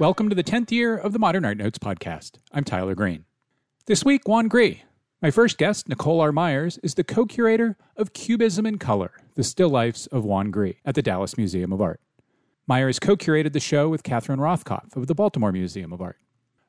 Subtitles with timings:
[0.00, 2.38] Welcome to the 10th year of the Modern Art Notes podcast.
[2.54, 3.26] I'm Tyler Green.
[3.84, 4.78] This week, Juan Gris.
[5.20, 6.32] My first guest, Nicole R.
[6.32, 10.76] Myers, is the co curator of Cubism in Color, the still lifes of Juan Gris
[10.86, 12.00] at the Dallas Museum of Art.
[12.66, 16.16] Myers co curated the show with Catherine Rothkopf of the Baltimore Museum of Art.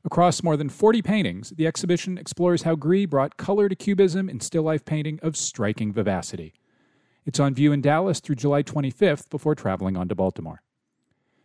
[0.03, 4.41] Across more than 40 paintings, the exhibition explores how Gris brought color to Cubism in
[4.41, 6.53] still life painting of striking vivacity.
[7.25, 10.63] It's on view in Dallas through July 25th before traveling on to Baltimore.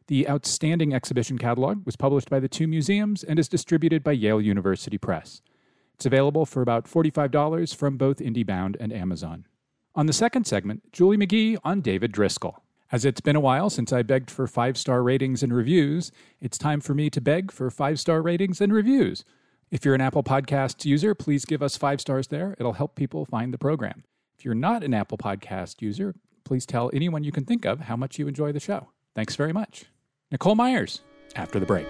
[0.09, 4.41] The outstanding exhibition catalog was published by the two museums and is distributed by Yale
[4.41, 5.42] University Press.
[5.95, 9.47] It's available for about $45 from both IndieBound and Amazon.
[9.97, 12.61] On the second segment, Julie McGee on David Driskell.
[12.92, 16.56] As it's been a while since I begged for five star ratings and reviews, it's
[16.56, 19.25] time for me to beg for five star ratings and reviews.
[19.73, 22.55] If you're an Apple Podcasts user, please give us five stars there.
[22.61, 24.05] It'll help people find the program.
[24.38, 26.14] If you're not an Apple Podcast user,
[26.45, 28.91] please tell anyone you can think of how much you enjoy the show.
[29.17, 29.86] Thanks very much.
[30.32, 31.02] Nicole Myers,
[31.36, 31.86] after the break.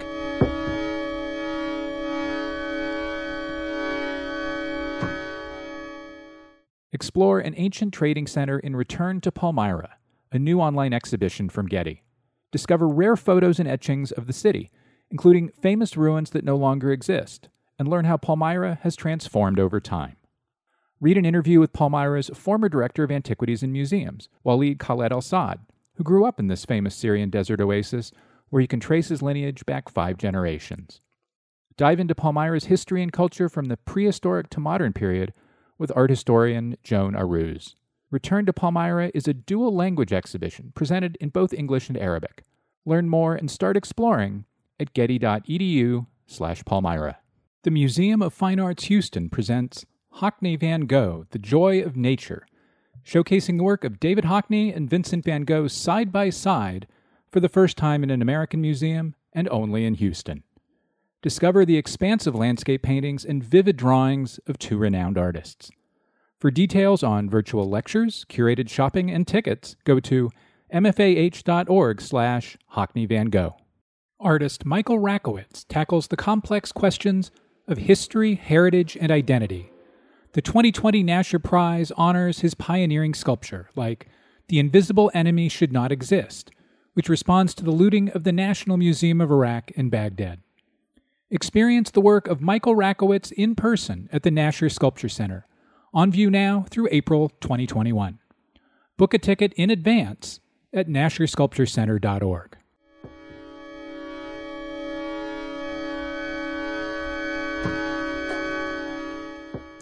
[6.91, 9.97] Explore an ancient trading center in Return to Palmyra
[10.31, 12.03] a new online exhibition from Getty.
[12.51, 14.69] Discover rare photos and etchings of the city,
[15.09, 20.17] including famous ruins that no longer exist, and learn how Palmyra has transformed over time.
[20.99, 25.59] Read an interview with Palmyra's former director of antiquities and museums, Walid Khaled al-Asaad,
[25.97, 28.11] who grew up in this famous Syrian desert oasis
[28.49, 31.01] where you can trace his lineage back five generations.
[31.75, 35.33] Dive into Palmyra's history and culture from the prehistoric to modern period
[35.77, 37.75] with art historian Joan Aruz.
[38.09, 42.45] Return to Palmyra is a dual language exhibition presented in both English and Arabic.
[42.85, 44.45] Learn more and start exploring
[44.79, 47.17] at getty.edu/palmyra.
[47.63, 52.45] The Museum of Fine Arts Houston presents Hockney Van Gogh: The Joy of Nature,
[53.07, 56.87] showcasing the work of David Hockney and Vincent van Gogh side by side
[57.31, 60.43] for the first time in an American museum and only in Houston.
[61.21, 65.71] Discover the expansive landscape paintings and vivid drawings of two renowned artists.
[66.37, 70.29] For details on virtual lectures, curated shopping, and tickets, go to
[70.73, 73.55] mfah.org slash Hockney Van Gogh.
[74.19, 77.31] Artist Michael Rakowitz tackles the complex questions
[77.69, 79.71] of history, heritage, and identity.
[80.37, 84.07] The 2020 Nasher Prize honors his pioneering sculpture, like
[84.49, 86.51] The Invisible Enemy Should Not Exist,
[86.93, 90.41] which responds to the looting of the National Museum of Iraq in Baghdad.
[91.31, 95.47] Experience the work of Michael Rakowitz in person at the Nasher Sculpture Center
[95.91, 98.19] on view now through April 2021.
[98.95, 100.39] Book a ticket in advance
[100.71, 102.57] at NasherSculptureCenter.org.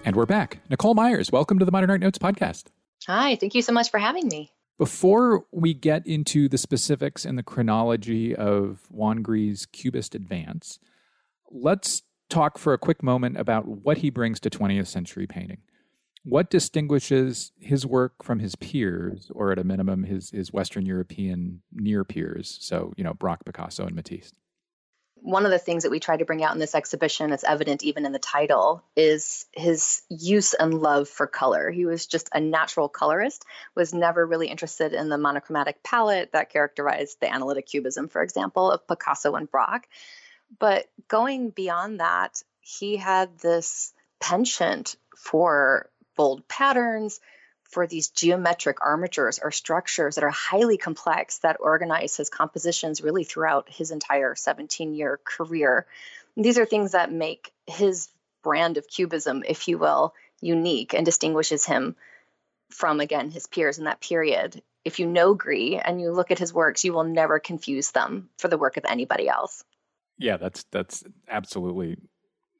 [0.06, 0.60] And we're back.
[0.70, 2.66] Nicole Myers, welcome to the Modern Art Notes podcast.
[3.08, 4.52] Hi, thank you so much for having me.
[4.78, 10.78] Before we get into the specifics and the chronology of Juan Gris' Cubist advance,
[11.50, 15.58] let's talk for a quick moment about what he brings to 20th century painting
[16.26, 21.62] what distinguishes his work from his peers, or at a minimum, his, his Western European
[21.72, 22.58] near peers?
[22.62, 24.34] So, you know, Braque, Picasso, and Matisse.
[25.22, 27.84] One of the things that we try to bring out in this exhibition, that's evident
[27.84, 31.72] even in the title, is his use and love for color.
[31.72, 33.44] He was just a natural colorist,
[33.74, 38.72] was never really interested in the monochromatic palette that characterized the analytic cubism, for example,
[38.72, 39.88] of Picasso and Braque.
[40.60, 47.20] But going beyond that, he had this penchant for bold patterns,
[47.70, 53.24] for these geometric armatures or structures that are highly complex that organize his compositions really
[53.24, 55.86] throughout his entire 17 year career.
[56.38, 58.10] these are things that make his
[58.44, 61.96] brand of cubism, if you will, unique and distinguishes him
[62.70, 64.62] from, again, his peers in that period.
[64.84, 68.30] If you know Gris and you look at his works, you will never confuse them
[68.38, 69.64] for the work of anybody else.
[70.18, 71.98] Yeah, that's that's absolutely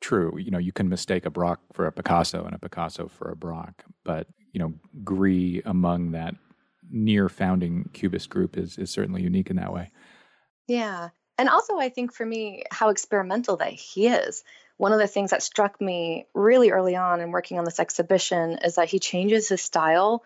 [0.02, 0.38] true.
[0.38, 3.36] You know, you can mistake a Braque for a Picasso and a Picasso for a
[3.36, 4.74] Braque, but you know,
[5.04, 6.34] Gris among that
[6.90, 9.92] near founding Cubist group is is certainly unique in that way.
[10.66, 11.10] Yeah.
[11.38, 14.46] And also I think for me how experimental that he is.
[14.78, 18.60] One of the things that struck me really early on in working on this exhibition
[18.64, 20.24] is that he changes his style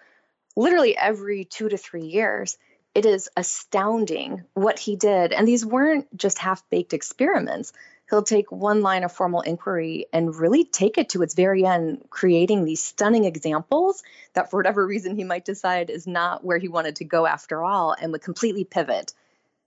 [0.56, 2.58] literally every 2 to 3 years.
[2.94, 5.34] It is astounding what he did.
[5.34, 7.74] And these weren't just half baked experiments
[8.10, 12.06] he'll take one line of formal inquiry and really take it to its very end,
[12.10, 14.04] creating these stunning examples
[14.34, 17.64] that, for whatever reason, he might decide is not where he wanted to go after
[17.64, 19.14] all and would completely pivot.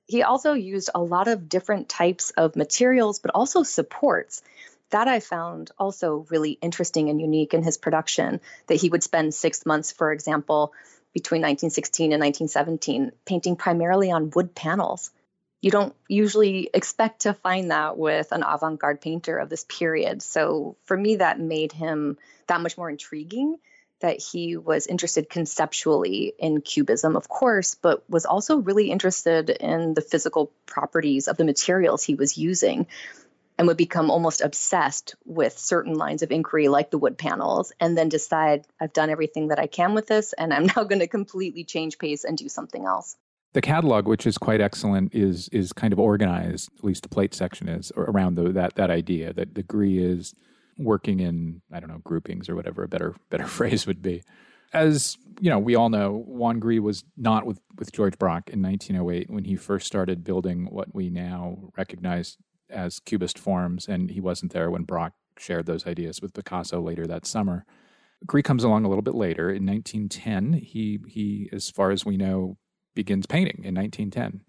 [0.06, 4.42] He also used a lot of different types of materials, but also supports.
[4.90, 9.32] That I found also really interesting and unique in his production, that he would spend
[9.32, 10.74] six months, for example,
[11.14, 15.10] between 1916 and 1917, painting primarily on wood panels
[15.62, 20.20] you don't usually expect to find that with an avant garde painter of this period.
[20.20, 22.18] So for me, that made him
[22.48, 23.56] that much more intriguing
[24.00, 29.94] that he was interested conceptually in cubism, of course, but was also really interested in
[29.94, 32.88] the physical properties of the materials he was using
[33.56, 37.96] and would become almost obsessed with certain lines of inquiry like the wood panels and
[37.96, 41.06] then decide I've done everything that I can with this and I'm now going to
[41.06, 43.16] completely change pace and do something else.
[43.54, 46.70] The catalog, which is quite excellent, is is kind of organized.
[46.78, 50.34] At least the plate section is around the, that that idea that the Gris is
[50.78, 54.22] working in I don't know groupings or whatever a better better phrase would be.
[54.72, 58.62] As you know, we all know Juan Gris was not with with George Braque in
[58.62, 62.38] 1908 when he first started building what we now recognize
[62.70, 67.06] as Cubist forms, and he wasn't there when Braque shared those ideas with Picasso later
[67.06, 67.66] that summer.
[68.26, 70.55] Gris comes along a little bit later in 1910.
[70.55, 72.56] He he, as far as we know,
[72.94, 74.42] begins painting in 1910.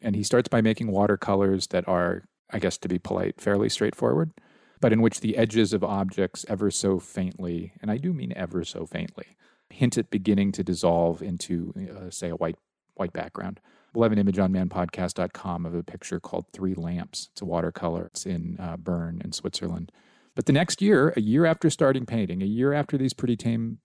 [0.00, 4.32] And he starts by making watercolors that are, I guess to be polite, fairly straightforward,
[4.80, 8.64] but in which the edges of objects ever so faintly, and I do mean ever
[8.64, 9.36] so faintly,
[9.70, 12.56] hint at beginning to dissolve into, uh, say, a white
[12.94, 13.60] white background.
[13.92, 17.28] We'll have an image on manpodcast.com of a picture called Three Lamps.
[17.32, 18.06] It's a watercolor.
[18.06, 19.92] It's in uh, Bern in Switzerland.
[20.34, 23.78] But the next year, a year after starting painting, a year after these pretty tame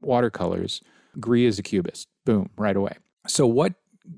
[0.00, 0.80] watercolors,
[1.20, 2.08] Gris is a cubist.
[2.24, 2.96] Boom, right away.
[3.26, 3.74] So, what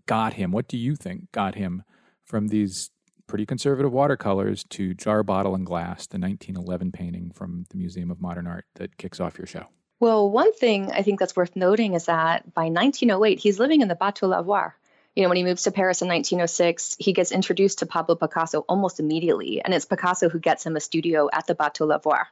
[0.07, 0.53] got him?
[0.53, 1.83] What do you think got him
[2.25, 2.91] from these
[3.27, 8.21] pretty conservative watercolors to Jar, Bottle, and Glass, the 1911 painting from the Museum of
[8.21, 9.67] Modern Art that kicks off your show?
[10.01, 13.89] Well, one thing I think that's worth noting is that by 1908, he's living in
[13.89, 14.73] the Bateau Lavoir.
[15.17, 18.61] You know, when he moves to Paris in 1906, he gets introduced to Pablo Picasso
[18.69, 22.27] almost immediately, and it's Picasso who gets him a studio at the Bateau Lavoir.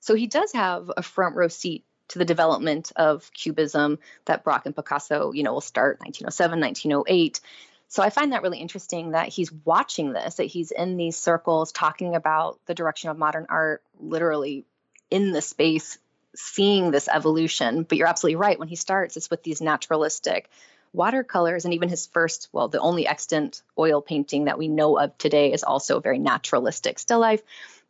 [0.00, 4.66] So he does have a front row seat to the development of Cubism that Braque
[4.66, 7.40] and Picasso, you know, will start 1907, 1908.
[7.88, 11.72] So I find that really interesting that he's watching this, that he's in these circles
[11.72, 14.64] talking about the direction of modern art, literally
[15.10, 15.98] in the space,
[16.34, 17.84] seeing this evolution.
[17.84, 18.58] But you're absolutely right.
[18.58, 20.48] When he starts, it's with these naturalistic
[20.92, 25.16] watercolors, and even his first, well, the only extant oil painting that we know of
[25.18, 27.42] today is also very naturalistic still life.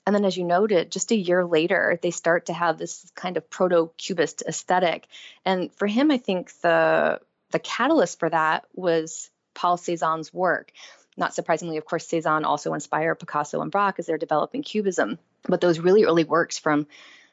[0.06, 3.37] And then, as you noted, just a year later, they start to have this kind
[3.37, 5.06] of proto-cubist aesthetic.
[5.44, 7.20] And for him, I think the
[7.50, 10.73] the catalyst for that was Paul Cézanne's work.
[11.17, 15.19] Not surprisingly, of course, Cézanne also inspired Picasso and Braque as they're developing Cubism.
[15.43, 16.87] But those really early works from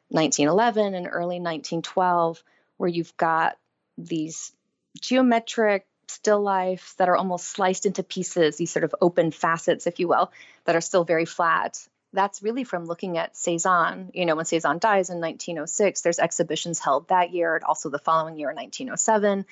[0.09, 2.43] 1911 and early 1912,
[2.77, 3.57] where you've got
[3.97, 4.51] these
[4.99, 9.99] geometric still lifes that are almost sliced into pieces, these sort of open facets, if
[9.99, 10.31] you will,
[10.65, 14.11] that are still very flat that's really from looking at Cezanne.
[14.13, 17.99] You know, when Cezanne dies in 1906, there's exhibitions held that year and also the
[17.99, 19.45] following year in 1907.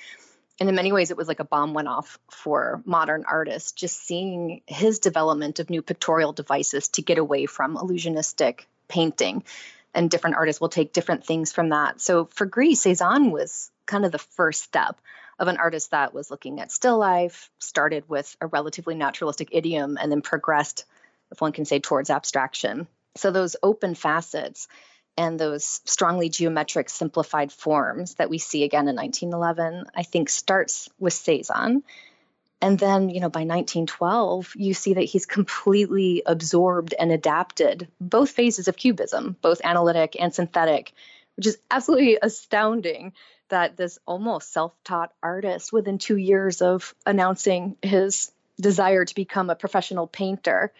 [0.58, 4.06] And in many ways, it was like a bomb went off for modern artists, just
[4.06, 9.44] seeing his development of new pictorial devices to get away from illusionistic painting.
[9.94, 12.00] And different artists will take different things from that.
[12.00, 14.98] So for Gris, Cezanne was kind of the first step
[15.38, 19.98] of an artist that was looking at still life, started with a relatively naturalistic idiom,
[20.00, 20.86] and then progressed
[21.36, 22.88] if one can say, towards abstraction.
[23.16, 24.68] So those open facets
[25.16, 30.88] and those strongly geometric simplified forms that we see again in 1911, I think starts
[30.98, 31.82] with Cezanne.
[32.60, 38.30] And then, you know, by 1912, you see that he's completely absorbed and adapted both
[38.30, 40.92] phases of Cubism, both analytic and synthetic,
[41.36, 43.12] which is absolutely astounding
[43.50, 49.50] that this almost self taught artist, within two years of announcing his desire to become
[49.50, 50.72] a professional painter,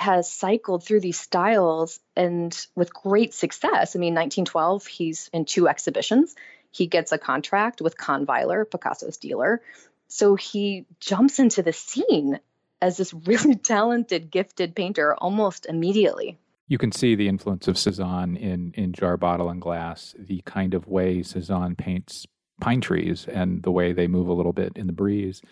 [0.00, 3.94] has cycled through these styles and with great success.
[3.94, 6.34] I mean, 1912, he's in two exhibitions.
[6.70, 9.60] He gets a contract with Kahnweiler, Picasso's dealer.
[10.08, 12.40] So he jumps into the scene
[12.80, 16.38] as this really talented, gifted painter almost immediately.
[16.66, 20.74] You can see the influence of Cezanne in, in Jar, Bottle, and Glass, the kind
[20.74, 22.26] of way Cezanne paints
[22.60, 25.42] pine trees and the way they move a little bit in the breeze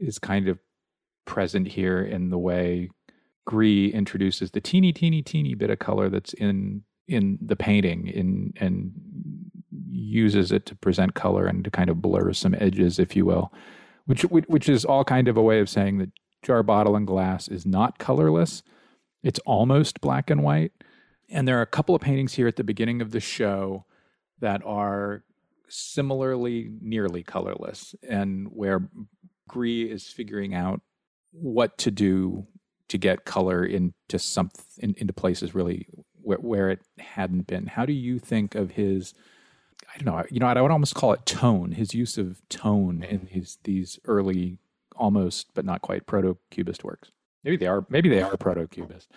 [0.00, 0.58] is kind of
[1.24, 2.90] present here in the way
[3.46, 8.52] Gris introduces the teeny, teeny, teeny bit of color that's in in the painting in
[8.56, 8.92] and
[9.90, 13.52] uses it to present color and to kind of blur some edges, if you will,
[14.06, 16.10] which which is all kind of a way of saying that
[16.42, 18.62] jar, bottle, and glass is not colorless.
[19.22, 20.72] It's almost black and white.
[21.30, 23.86] And there are a couple of paintings here at the beginning of the show
[24.40, 25.24] that are
[25.68, 28.88] similarly nearly colorless, and where
[29.48, 30.80] Gris is figuring out
[31.32, 32.46] what to do
[32.88, 35.86] to get color into some in, into places really
[36.22, 37.66] where, where it hadn't been.
[37.66, 39.14] How do you think of his?
[39.92, 40.24] I don't know.
[40.30, 41.72] You know, I would almost call it tone.
[41.72, 44.58] His use of tone in his these early
[44.96, 47.10] almost but not quite proto cubist works.
[47.42, 47.86] Maybe they are.
[47.88, 49.10] Maybe they are proto cubist.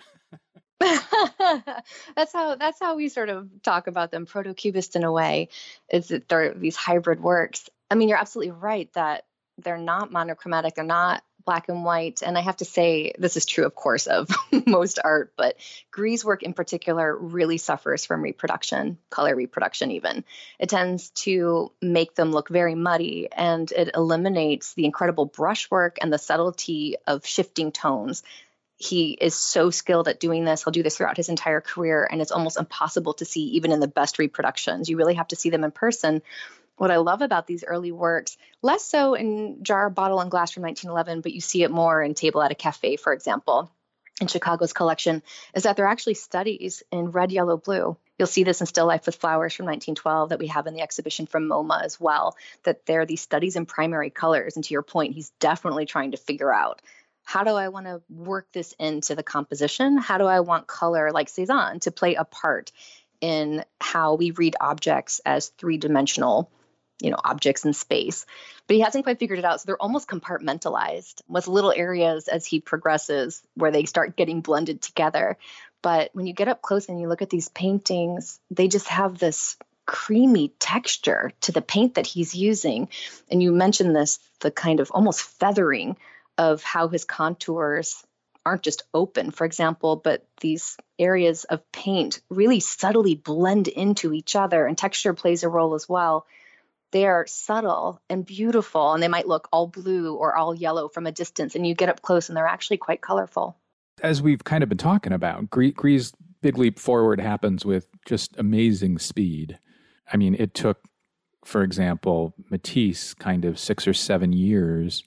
[0.80, 5.48] that's how that's how we sort of talk about them proto-cubist in a way
[5.90, 9.24] is that they're these hybrid works i mean you're absolutely right that
[9.58, 13.46] they're not monochromatic they're not black and white and i have to say this is
[13.46, 14.28] true of course of
[14.66, 15.56] most art but
[15.90, 20.24] Gris' work in particular really suffers from reproduction color reproduction even
[20.58, 26.12] it tends to make them look very muddy and it eliminates the incredible brushwork and
[26.12, 28.22] the subtlety of shifting tones
[28.78, 30.62] he is so skilled at doing this.
[30.62, 33.80] He'll do this throughout his entire career, and it's almost impossible to see even in
[33.80, 34.88] the best reproductions.
[34.88, 36.22] You really have to see them in person.
[36.78, 40.62] What I love about these early works, less so in Jar, Bottle, and Glass from
[40.62, 43.70] 1911, but you see it more in Table at a Cafe, for example,
[44.20, 45.22] in Chicago's collection,
[45.54, 47.96] is that they're actually studies in red, yellow, blue.
[48.16, 50.80] You'll see this in Still Life with Flowers from 1912 that we have in the
[50.80, 54.54] exhibition from MoMA as well, that there are these studies in primary colors.
[54.54, 56.80] And to your point, he's definitely trying to figure out
[57.24, 59.98] how do I want to work this into the composition?
[59.98, 62.72] How do I want color, like Cezanne, to play a part
[63.20, 66.50] in how we read objects as three dimensional?
[67.00, 68.26] You know objects in space.
[68.66, 72.44] But he hasn't quite figured it out so they're almost compartmentalized with little areas as
[72.46, 75.36] he progresses where they start getting blended together.
[75.80, 79.18] But when you get up close and you look at these paintings they just have
[79.18, 79.56] this
[79.88, 82.88] creamy texture to the paint that he's using.
[83.30, 85.96] And you mentioned this the kind of almost feathering
[86.36, 88.04] of how his contours
[88.44, 94.36] aren't just open, for example, but these areas of paint really subtly blend into each
[94.36, 96.26] other, and texture plays a role as well.
[96.90, 101.06] They are subtle and beautiful, and they might look all blue or all yellow from
[101.06, 103.56] a distance, and you get up close, and they're actually quite colorful.
[104.02, 108.98] As we've kind of been talking about, Gris' big leap forward happens with just amazing
[108.98, 109.58] speed.
[110.10, 110.78] I mean, it took,
[111.44, 115.04] for example, Matisse kind of six or seven years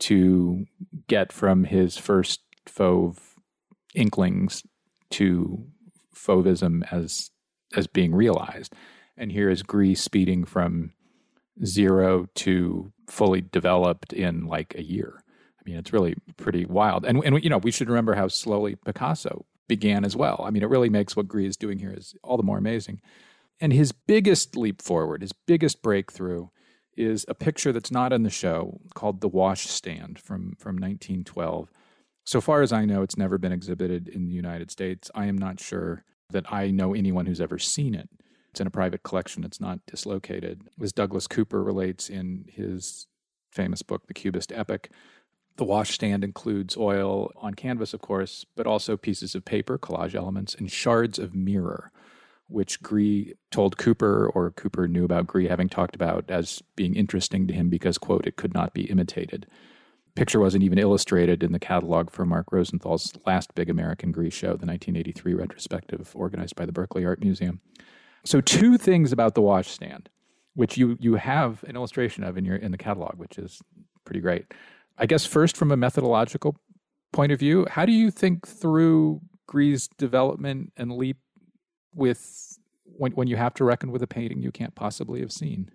[0.00, 0.66] to
[1.06, 3.36] get from his first fauve
[3.94, 4.62] inklings
[5.10, 5.66] to
[6.14, 7.30] fauvism as
[7.76, 8.74] as being realized.
[9.16, 10.92] And here is Gris speeding from
[11.64, 15.22] zero to fully developed in like a year.
[15.58, 17.04] I mean, it's really pretty wild.
[17.04, 20.42] And and you know, we should remember how slowly Picasso began as well.
[20.44, 23.00] I mean, it really makes what Gris is doing here is all the more amazing.
[23.60, 26.48] And his biggest leap forward, his biggest breakthrough
[26.96, 31.70] is a picture that's not in the show called The Washstand from, from 1912.
[32.24, 35.10] So far as I know, it's never been exhibited in the United States.
[35.14, 38.08] I am not sure that I know anyone who's ever seen it.
[38.50, 40.62] It's in a private collection, it's not dislocated.
[40.80, 43.06] As Douglas Cooper relates in his
[43.50, 44.90] famous book, The Cubist Epic,
[45.56, 50.54] the washstand includes oil on canvas, of course, but also pieces of paper, collage elements,
[50.54, 51.92] and shards of mirror
[52.50, 57.46] which Gris told Cooper, or Cooper knew about Gris having talked about as being interesting
[57.46, 59.46] to him because, quote, it could not be imitated.
[60.16, 64.48] Picture wasn't even illustrated in the catalog for Mark Rosenthal's last big American Gris show,
[64.48, 67.60] the 1983 retrospective organized by the Berkeley Art Museum.
[68.24, 70.08] So, two things about the washstand,
[70.54, 73.60] which you you have an illustration of in your in the catalog, which is
[74.04, 74.52] pretty great.
[74.98, 76.56] I guess first, from a methodological
[77.12, 81.16] point of view, how do you think through Gris' development and leap
[81.94, 85.70] with when when you have to reckon with a painting you can't possibly have seen.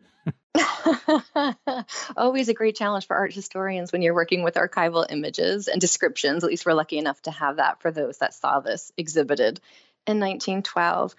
[2.17, 6.43] Always a great challenge for art historians when you're working with archival images and descriptions.
[6.43, 9.59] At least we're lucky enough to have that for those that saw this exhibited
[10.07, 11.15] in 1912.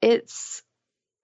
[0.00, 0.62] It's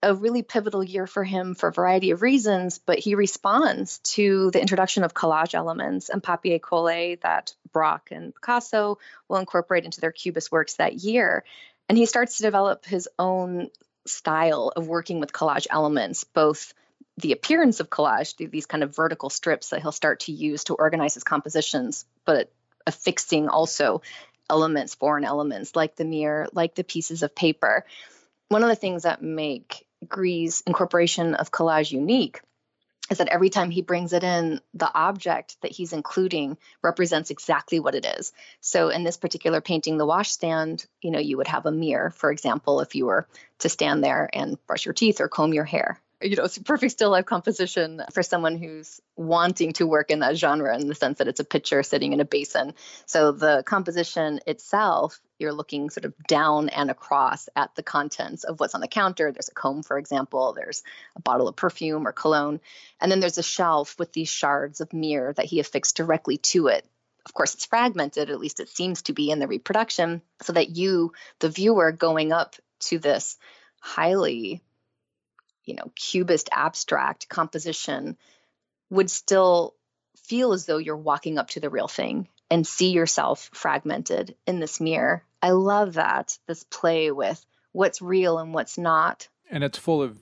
[0.02, 4.50] a really pivotal year for him for a variety of reasons, but he responds to
[4.50, 10.00] the introduction of collage elements and papier collé that Braque and Picasso will incorporate into
[10.00, 11.44] their Cubist works that year.
[11.88, 13.70] And he starts to develop his own
[14.06, 16.74] style of working with collage elements, both
[17.16, 20.64] the appearance of collage, through these kind of vertical strips that he'll start to use
[20.64, 22.52] to organize his compositions, but
[22.86, 24.02] affixing also
[24.48, 27.84] elements, foreign elements like the mirror, like the pieces of paper.
[28.48, 32.40] One of the things that make Gris' incorporation of collage unique
[33.10, 37.78] is that every time he brings it in, the object that he's including represents exactly
[37.78, 38.32] what it is.
[38.60, 42.30] So in this particular painting, the washstand, you know, you would have a mirror, for
[42.30, 43.28] example, if you were
[43.60, 46.92] to stand there and brush your teeth or comb your hair you know, it's perfect
[46.92, 51.18] still life composition for someone who's wanting to work in that genre in the sense
[51.18, 52.74] that it's a pitcher sitting in a basin.
[53.06, 58.60] So the composition itself, you're looking sort of down and across at the contents of
[58.60, 59.32] what's on the counter.
[59.32, 60.82] There's a comb, for example, there's
[61.14, 62.60] a bottle of perfume or cologne,
[63.00, 66.68] and then there's a shelf with these shards of mirror that he affixed directly to
[66.68, 66.86] it
[67.24, 70.76] of course it's fragmented at least it seems to be in the reproduction so that
[70.76, 73.36] you the viewer going up to this
[73.80, 74.62] highly
[75.66, 78.16] you know cubist abstract composition
[78.90, 79.74] would still
[80.16, 84.60] feel as though you're walking up to the real thing and see yourself fragmented in
[84.60, 85.24] this mirror.
[85.42, 89.28] I love that, this play with what's real and what's not.
[89.50, 90.18] And it's full of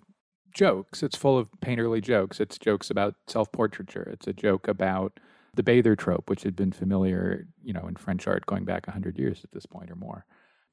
[0.53, 1.03] jokes.
[1.03, 2.41] It's full of painterly jokes.
[2.41, 4.09] It's jokes about self portraiture.
[4.13, 5.21] It's a joke about
[5.55, 9.19] the bather trope, which had been familiar, you know, in French art going back 100
[9.19, 10.25] years at this point or more.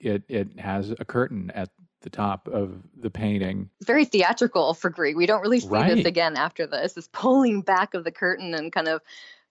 [0.02, 1.70] It, it has a curtain at
[2.02, 3.70] the top of the painting.
[3.84, 5.16] Very theatrical for Gris.
[5.16, 5.96] We don't really see right.
[5.96, 6.94] this again after this.
[6.94, 9.02] This pulling back of the curtain and kind of,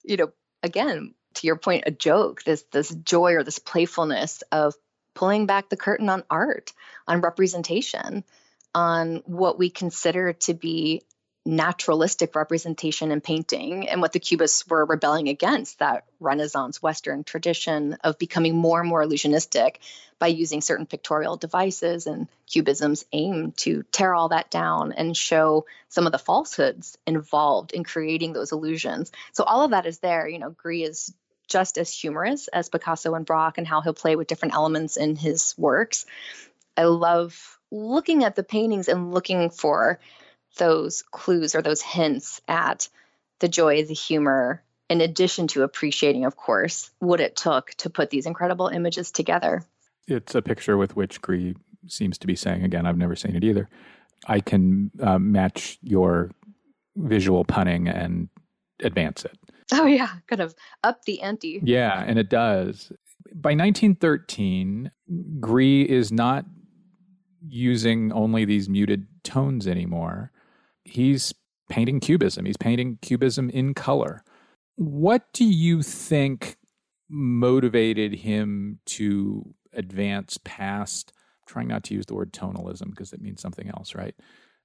[0.03, 4.75] you know, again, to your point, a joke, this this joy or this playfulness of
[5.15, 6.73] pulling back the curtain on art,
[7.07, 8.25] on representation,
[8.75, 11.03] on what we consider to be
[11.47, 17.97] naturalistic representation in painting and what the cubists were rebelling against that renaissance western tradition
[18.05, 19.77] of becoming more and more illusionistic
[20.19, 25.65] by using certain pictorial devices and cubism's aim to tear all that down and show
[25.89, 29.11] some of the falsehoods involved in creating those illusions.
[29.33, 30.29] So all of that is there.
[30.29, 31.15] You know gris is
[31.49, 35.17] just as humorous as picasso and braque and how he'll play with different elements in
[35.17, 36.05] his works.
[36.77, 39.99] I love looking at the paintings and looking for
[40.57, 42.89] those clues or those hints at
[43.41, 48.11] the joy, the humor, in addition to appreciating, of course, what it took to put
[48.11, 49.65] these incredible images together.
[50.07, 51.55] It's a picture with which Gris
[51.87, 53.69] seems to be saying, again, I've never seen it either.
[54.27, 56.31] I can uh, match your
[56.97, 58.29] visual punning and
[58.83, 59.39] advance it.
[59.73, 61.61] Oh, yeah, kind of up the ante.
[61.63, 62.93] Yeah, and it does.
[63.33, 64.91] By 1913,
[65.39, 66.45] Gris is not
[67.47, 70.33] using only these muted tones anymore
[70.91, 71.33] he's
[71.69, 72.45] painting cubism.
[72.45, 74.25] He's painting cubism in color.
[74.77, 76.57] What do you think
[77.09, 81.13] motivated him to advance past
[81.47, 84.15] trying not to use the word tonalism because it means something else, right?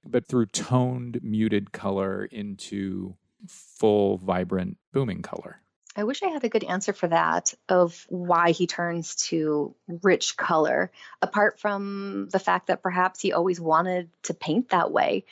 [0.06, 3.16] But through toned, muted color into
[3.48, 5.62] full, vibrant, booming color.
[5.96, 9.74] I wish I had a good answer for that of why he turns to
[10.04, 15.26] rich color, apart from the fact that perhaps he always wanted to paint that way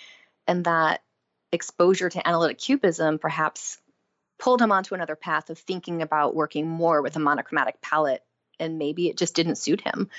[0.48, 1.02] and that
[1.52, 3.78] exposure to analytic cubism perhaps
[4.40, 8.24] pulled him onto another path of thinking about working more with a monochromatic palette
[8.60, 10.10] and maybe it just didn't suit him.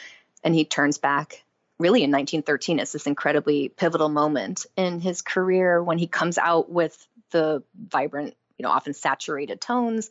[0.42, 1.44] And he turns back
[1.78, 6.70] really in 1913 it's this incredibly pivotal moment in his career when he comes out
[6.70, 10.08] with the vibrant you know often saturated tones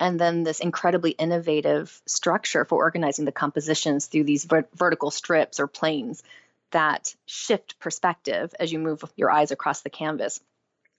[0.00, 5.60] and then this incredibly innovative structure for organizing the compositions through these ver- vertical strips
[5.60, 6.22] or planes
[6.70, 10.40] that shift perspective as you move your eyes across the canvas.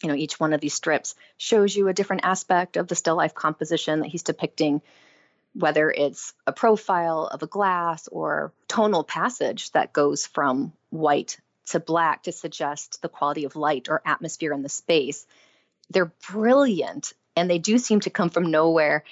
[0.04, 3.16] You know, each one of these strips shows you a different aspect of the still
[3.16, 4.82] life composition that he's depicting,
[5.54, 11.80] whether it's a profile of a glass or tonal passage that goes from white to
[11.80, 15.26] black to suggest the quality of light or atmosphere in the space.
[15.90, 19.04] They're brilliant and they do seem to come from nowhere.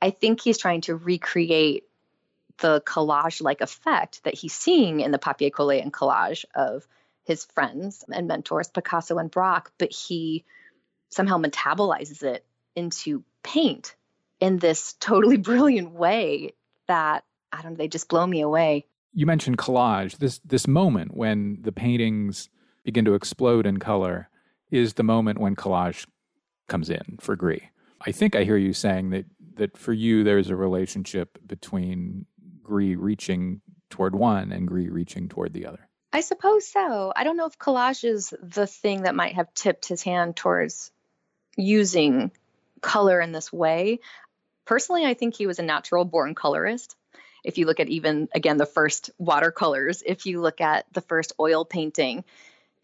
[0.00, 1.84] I think he's trying to recreate
[2.58, 6.86] the collage like effect that he's seeing in the papier collé and collage of
[7.24, 10.44] his friends and mentors, Picasso and Braque, but he
[11.10, 13.94] somehow metabolizes it into paint
[14.40, 16.52] in this totally brilliant way
[16.88, 18.86] that I don't know, they just blow me away.
[19.12, 20.18] You mentioned collage.
[20.18, 22.48] This this moment when the paintings
[22.82, 24.28] begin to explode in color
[24.70, 26.06] is the moment when collage
[26.66, 27.60] comes in for Gris.
[28.04, 32.26] I think I hear you saying that that for you there's a relationship between
[32.72, 35.86] Gris reaching toward one and Gris reaching toward the other.
[36.10, 37.12] I suppose so.
[37.14, 40.90] I don't know if collage is the thing that might have tipped his hand towards
[41.54, 42.30] using
[42.80, 44.00] color in this way.
[44.64, 46.96] Personally, I think he was a natural born colorist.
[47.44, 51.34] If you look at even, again, the first watercolors, if you look at the first
[51.38, 52.24] oil painting,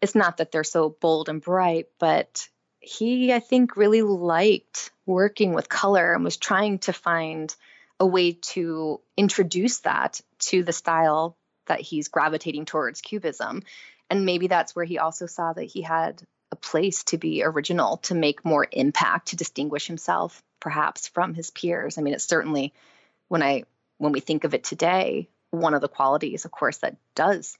[0.01, 2.47] it's not that they're so bold and bright, but
[2.79, 7.55] he, I think, really liked working with color and was trying to find
[7.99, 13.63] a way to introduce that to the style that he's gravitating towards cubism.
[14.09, 17.97] And maybe that's where he also saw that he had a place to be original
[17.97, 21.97] to make more impact to distinguish himself perhaps from his peers.
[21.97, 22.73] I mean it's certainly
[23.27, 23.63] when i
[23.97, 27.57] when we think of it today one of the qualities of course that does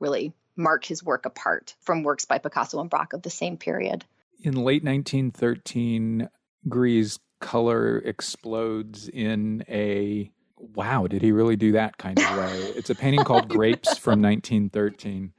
[0.00, 4.04] really mark his work apart from works by picasso and braque of the same period.
[4.40, 6.28] In late 1913
[6.68, 10.30] Gris color explodes in a
[10.74, 12.72] wow, did he really do that kind of way?
[12.76, 15.32] it's a painting called Grapes from 1913.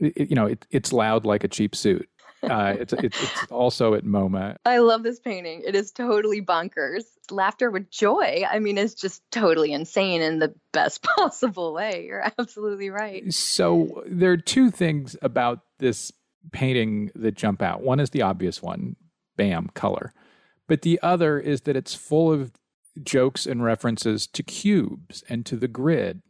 [0.00, 2.08] It, you know, it, it's loud like a cheap suit.
[2.42, 4.56] Uh, it's, it's, it's also at MoMA.
[4.66, 5.62] I love this painting.
[5.64, 7.04] It is totally bonkers.
[7.30, 8.44] Laughter with joy.
[8.50, 12.04] I mean, it's just totally insane in the best possible way.
[12.06, 13.32] You're absolutely right.
[13.32, 16.12] So there are two things about this
[16.52, 17.80] painting that jump out.
[17.82, 18.96] One is the obvious one,
[19.36, 20.12] bam, color.
[20.68, 22.52] But the other is that it's full of
[23.02, 26.22] jokes and references to cubes and to the grid.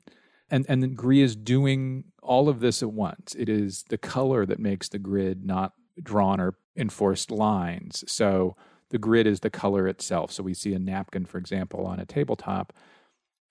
[0.50, 3.34] And and then Gris is doing all of this at once.
[3.38, 8.04] It is the color that makes the grid not drawn or enforced lines.
[8.06, 8.56] So
[8.90, 10.32] the grid is the color itself.
[10.32, 12.72] So we see a napkin, for example, on a tabletop,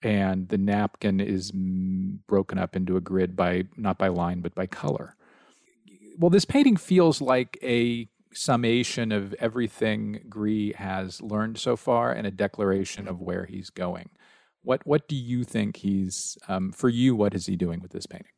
[0.02, 4.66] and the napkin is broken up into a grid by not by line but by
[4.66, 5.16] color.
[6.18, 12.26] Well, this painting feels like a summation of everything Gris has learned so far and
[12.26, 14.10] a declaration of where he's going.
[14.62, 17.14] What what do you think he's um, for you?
[17.14, 18.32] What is he doing with this painting?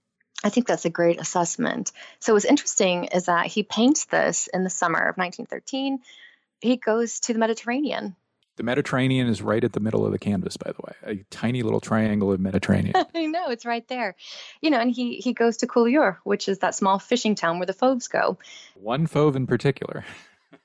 [0.45, 1.93] I think that's a great assessment.
[2.21, 6.01] So what's interesting is that he paints this in the summer of 1913.
[6.61, 8.17] He goes to the Mediterranean.
[8.57, 11.62] The Mediterranean is right at the middle of the canvas, by the way, a tiny
[11.62, 12.95] little triangle of Mediterranean.
[13.14, 14.16] I know it's right there,
[14.61, 14.81] you know.
[14.81, 18.09] And he he goes to Collioure, which is that small fishing town where the Fauves
[18.09, 18.38] go.
[18.75, 20.05] One Fauve in particular.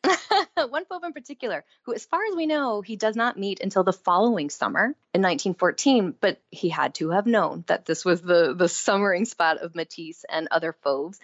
[0.70, 3.84] One Fauve in particular, who, as far as we know, he does not meet until
[3.84, 6.16] the following summer in 1914.
[6.20, 10.26] But he had to have known that this was the the summering spot of Matisse
[10.30, 11.20] and other Fauves.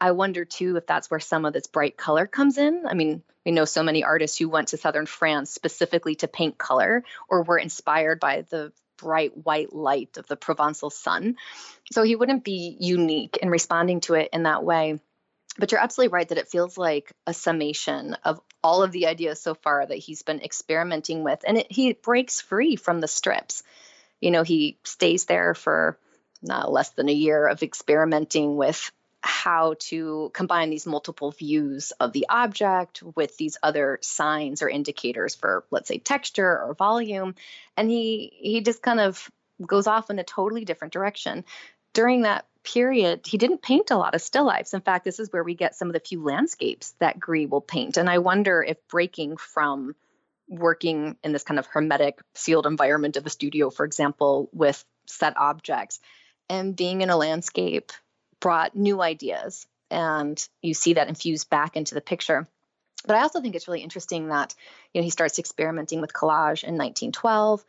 [0.00, 2.84] I wonder too if that's where some of this bright color comes in.
[2.86, 6.58] I mean, we know so many artists who went to southern France specifically to paint
[6.58, 11.36] color or were inspired by the bright white light of the Provençal sun.
[11.92, 15.00] So he wouldn't be unique in responding to it in that way.
[15.58, 19.40] But you're absolutely right that it feels like a summation of all of the ideas
[19.40, 21.40] so far that he's been experimenting with.
[21.46, 23.62] And it, he breaks free from the strips.
[24.20, 25.98] You know, he stays there for
[26.42, 28.90] not less than a year of experimenting with
[29.26, 35.34] how to combine these multiple views of the object with these other signs or indicators
[35.34, 37.34] for let's say texture or volume
[37.76, 39.30] and he he just kind of
[39.64, 41.44] goes off in a totally different direction
[41.92, 44.74] during that period, he didn't paint a lot of still lifes.
[44.74, 47.62] In fact, this is where we get some of the few landscapes that Gris will
[47.62, 47.96] paint.
[47.96, 49.94] And I wonder if breaking from
[50.48, 55.36] working in this kind of hermetic, sealed environment of a studio, for example, with set
[55.36, 56.00] objects,
[56.50, 57.92] and being in a landscape
[58.40, 59.66] brought new ideas.
[59.90, 62.48] And you see that infused back into the picture.
[63.06, 64.54] But I also think it's really interesting that
[64.92, 67.64] you know he starts experimenting with collage in 1912.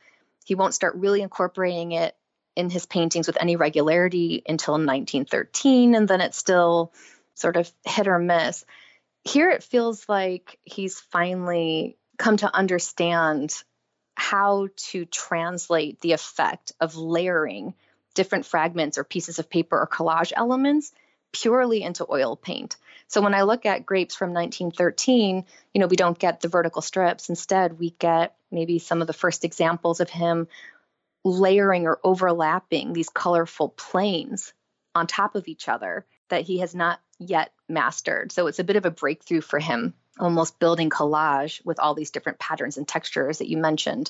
[0.46, 2.16] He won't start really incorporating it
[2.56, 6.92] in his paintings with any regularity until 1913, and then it's still
[7.36, 8.66] sort of hit or miss.
[9.24, 13.54] Here it feels like he's finally come to understand
[14.16, 17.76] how to translate the effect of layering
[18.18, 20.92] different fragments or pieces of paper or collage elements
[21.32, 22.76] purely into oil paint.
[23.08, 26.82] So when I look at grapes from 1913, you know, we don't get the vertical
[26.82, 27.30] strips.
[27.30, 30.48] Instead, we get maybe some of the first examples of him
[31.24, 34.52] layering or overlapping these colorful planes
[34.96, 38.32] on top of each other that he has not yet mastered.
[38.32, 42.12] So it's a bit of a breakthrough for him, almost building collage with all these
[42.12, 44.10] different patterns and textures that you mentioned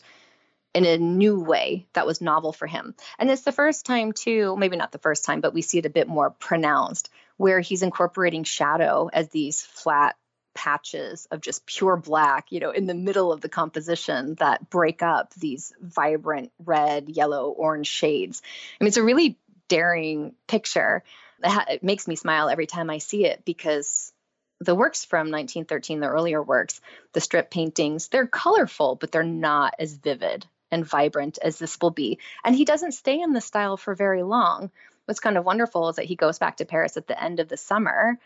[0.77, 2.93] in a new way that was novel for him.
[3.17, 5.87] And it's the first time, too, maybe not the first time, but we see it
[5.87, 10.15] a bit more pronounced, where he's incorporating shadow as these flat
[10.53, 15.01] patches of just pure black, you know, in the middle of the composition that break
[15.01, 18.43] up these vibrant red, yellow, orange shades.
[18.79, 21.03] I mean, it's a really daring picture.
[21.43, 24.13] It makes me smile every time I see it because
[24.59, 26.81] the works from 1913, the earlier works,
[27.13, 31.91] the strip paintings, they're colorful, but they're not as vivid and vibrant as this will
[31.91, 32.19] be.
[32.43, 34.71] And he doesn't stay in the style for very long.
[35.05, 37.47] What's kind of wonderful is that he goes back to Paris at the end of
[37.47, 38.19] the summer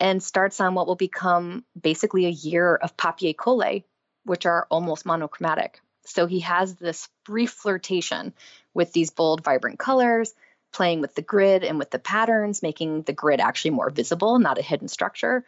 [0.00, 3.84] and starts on what will become basically a year of papier collé,
[4.24, 5.80] which are almost monochromatic.
[6.04, 8.32] So he has this brief flirtation
[8.74, 10.34] with these bold, vibrant colors,
[10.72, 14.58] playing with the grid and with the patterns, making the grid actually more visible, not
[14.58, 15.44] a hidden structure.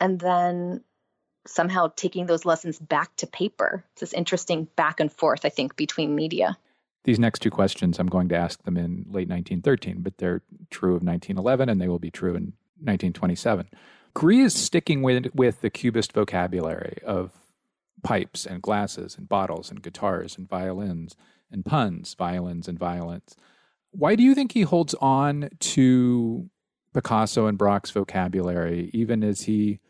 [0.00, 0.82] And then
[1.46, 3.84] somehow taking those lessons back to paper.
[3.92, 6.56] It's this interesting back and forth, I think, between media.
[7.04, 10.94] These next two questions, I'm going to ask them in late 1913, but they're true
[10.94, 13.68] of 1911 and they will be true in 1927.
[14.14, 17.32] Gris is sticking with, with the Cubist vocabulary of
[18.02, 21.16] pipes and glasses and bottles and guitars and violins
[21.50, 23.36] and puns, violins and violins.
[23.90, 26.48] Why do you think he holds on to
[26.94, 29.80] Picasso and Braque's vocabulary, even as he,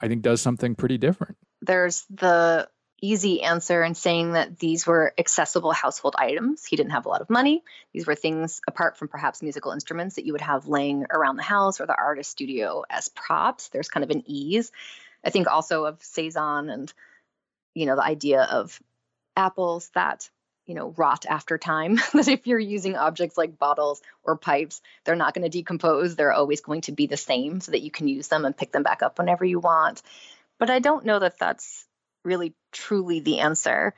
[0.00, 1.36] I think, does something pretty different?
[1.62, 2.68] There's the
[3.00, 6.64] easy answer in saying that these were accessible household items.
[6.64, 7.62] He didn't have a lot of money.
[7.92, 11.42] These were things apart from perhaps musical instruments that you would have laying around the
[11.42, 13.68] house or the artist studio as props.
[13.68, 14.72] There's kind of an ease.
[15.24, 16.92] I think also of Cezanne and
[17.74, 18.80] you know the idea of
[19.36, 20.30] apples that
[20.66, 23.04] you know rot after time that if you're using mm-hmm.
[23.04, 27.06] objects like bottles or pipes they're not going to decompose they're always going to be
[27.06, 29.60] the same so that you can use them and pick them back up whenever you
[29.60, 30.02] want
[30.58, 31.86] but i don't know that that's
[32.24, 33.94] really truly the answer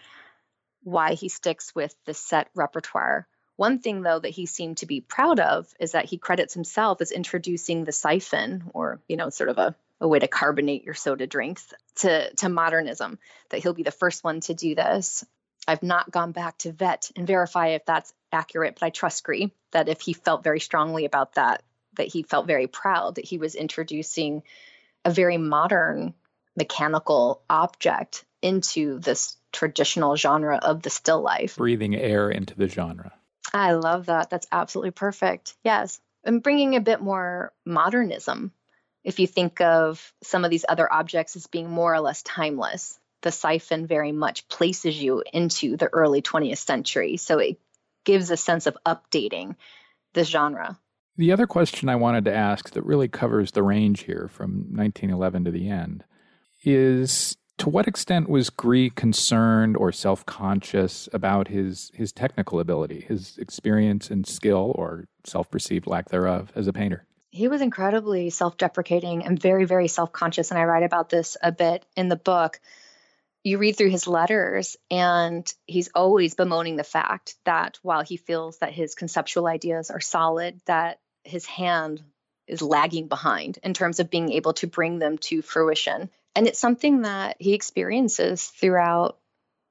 [0.83, 3.27] why he sticks with the set repertoire.
[3.57, 7.01] One thing, though, that he seemed to be proud of is that he credits himself
[7.01, 10.95] as introducing the siphon, or, you know, sort of a, a way to carbonate your
[10.95, 13.19] soda drinks, to, to modernism,
[13.51, 15.25] that he'll be the first one to do this.
[15.69, 19.51] I've not gone back to vet and verify if that's accurate, but I trust Gris
[19.73, 21.63] that if he felt very strongly about that,
[21.99, 24.43] that he felt very proud that he was introducing
[25.05, 26.15] a very modern
[26.57, 31.57] mechanical object into this traditional genre of the still life.
[31.57, 33.13] Breathing air into the genre.
[33.53, 34.31] I love that.
[34.31, 35.55] That's absolutely perfect.
[35.65, 36.01] Yes.
[36.25, 38.53] And bringing a bit more modernism.
[39.05, 42.98] If you think of some of these other objects as being more or less timeless,
[43.23, 47.17] the siphon very much places you into the early 20th century.
[47.17, 47.59] So it
[48.05, 49.57] gives a sense of updating
[50.15, 50.79] the genre.
[51.17, 55.45] The other question I wanted to ask that really covers the range here from 1911
[55.45, 56.05] to the end
[56.65, 63.37] is to what extent was Gris concerned or self-conscious about his his technical ability, his
[63.39, 67.05] experience and skill or self-perceived lack thereof as a painter?
[67.31, 71.85] He was incredibly self-deprecating and very very self-conscious and I write about this a bit
[71.97, 72.61] in the book.
[73.49, 78.59] You read through his letters and he's always bemoaning the fact that while he feels
[78.59, 82.03] that his conceptual ideas are solid that his hand
[82.47, 86.11] is lagging behind in terms of being able to bring them to fruition.
[86.37, 89.19] And it's something that he experiences throughout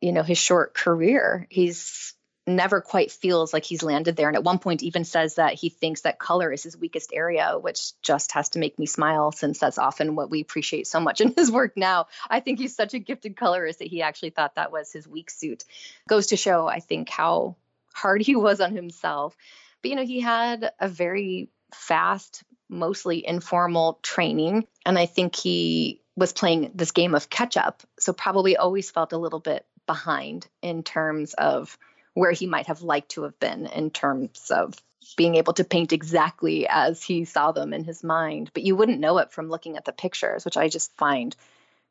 [0.01, 1.45] you know his short career.
[1.51, 2.15] He's
[2.47, 5.69] never quite feels like he's landed there and at one point even says that he
[5.69, 9.59] thinks that color is his weakest area which just has to make me smile since
[9.59, 12.93] that's often what we appreciate so much in his work now i think he's such
[12.93, 15.65] a gifted colorist that he actually thought that was his weak suit
[16.07, 17.55] goes to show i think how
[17.93, 19.35] hard he was on himself
[19.81, 26.01] but you know he had a very fast mostly informal training and i think he
[26.17, 27.83] was playing this game of catch up.
[27.99, 31.77] So probably always felt a little bit behind in terms of
[32.17, 34.73] where he might have liked to have been in terms of
[35.15, 38.49] being able to paint exactly as he saw them in his mind.
[38.55, 41.35] But you wouldn't know it from looking at the pictures, which I just find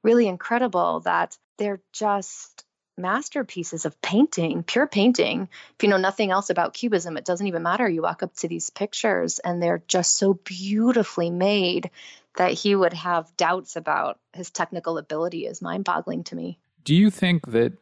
[0.02, 2.64] really incredible that they're just
[2.98, 5.48] masterpieces of painting, pure painting.
[5.76, 7.88] If you know nothing else about Cubism, it doesn't even matter.
[7.88, 11.90] You walk up to these pictures and they're just so beautifully made
[12.36, 16.58] that he would have doubts about his technical ability is mind boggling to me.
[16.82, 17.74] Do you think that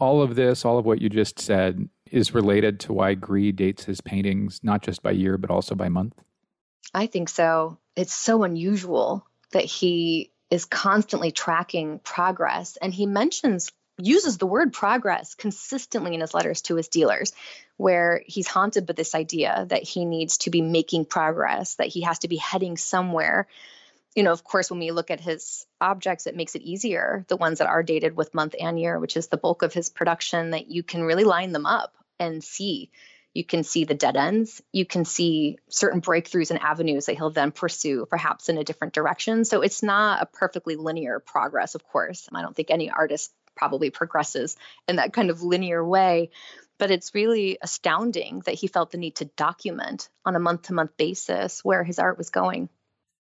[0.00, 3.84] all of this, all of what you just said, is related to why Gris dates
[3.84, 6.14] his paintings not just by year, but also by month?
[6.92, 7.78] I think so.
[7.94, 12.76] It's so unusual that he is constantly tracking progress.
[12.80, 17.32] And he mentions, uses the word progress consistently in his letters to his dealers,
[17.76, 22.00] where he's haunted by this idea that he needs to be making progress, that he
[22.02, 23.46] has to be heading somewhere
[24.14, 27.36] you know, of course, when we look at his objects, it makes it easier, the
[27.36, 30.50] ones that are dated with month and year, which is the bulk of his production,
[30.50, 32.90] that you can really line them up and see.
[33.32, 34.60] You can see the dead ends.
[34.72, 38.92] You can see certain breakthroughs and avenues that he'll then pursue, perhaps in a different
[38.92, 39.44] direction.
[39.44, 42.28] So it's not a perfectly linear progress, of course.
[42.34, 44.56] I don't think any artist probably progresses
[44.88, 46.30] in that kind of linear way.
[46.78, 50.72] But it's really astounding that he felt the need to document on a month to
[50.72, 52.68] month basis where his art was going.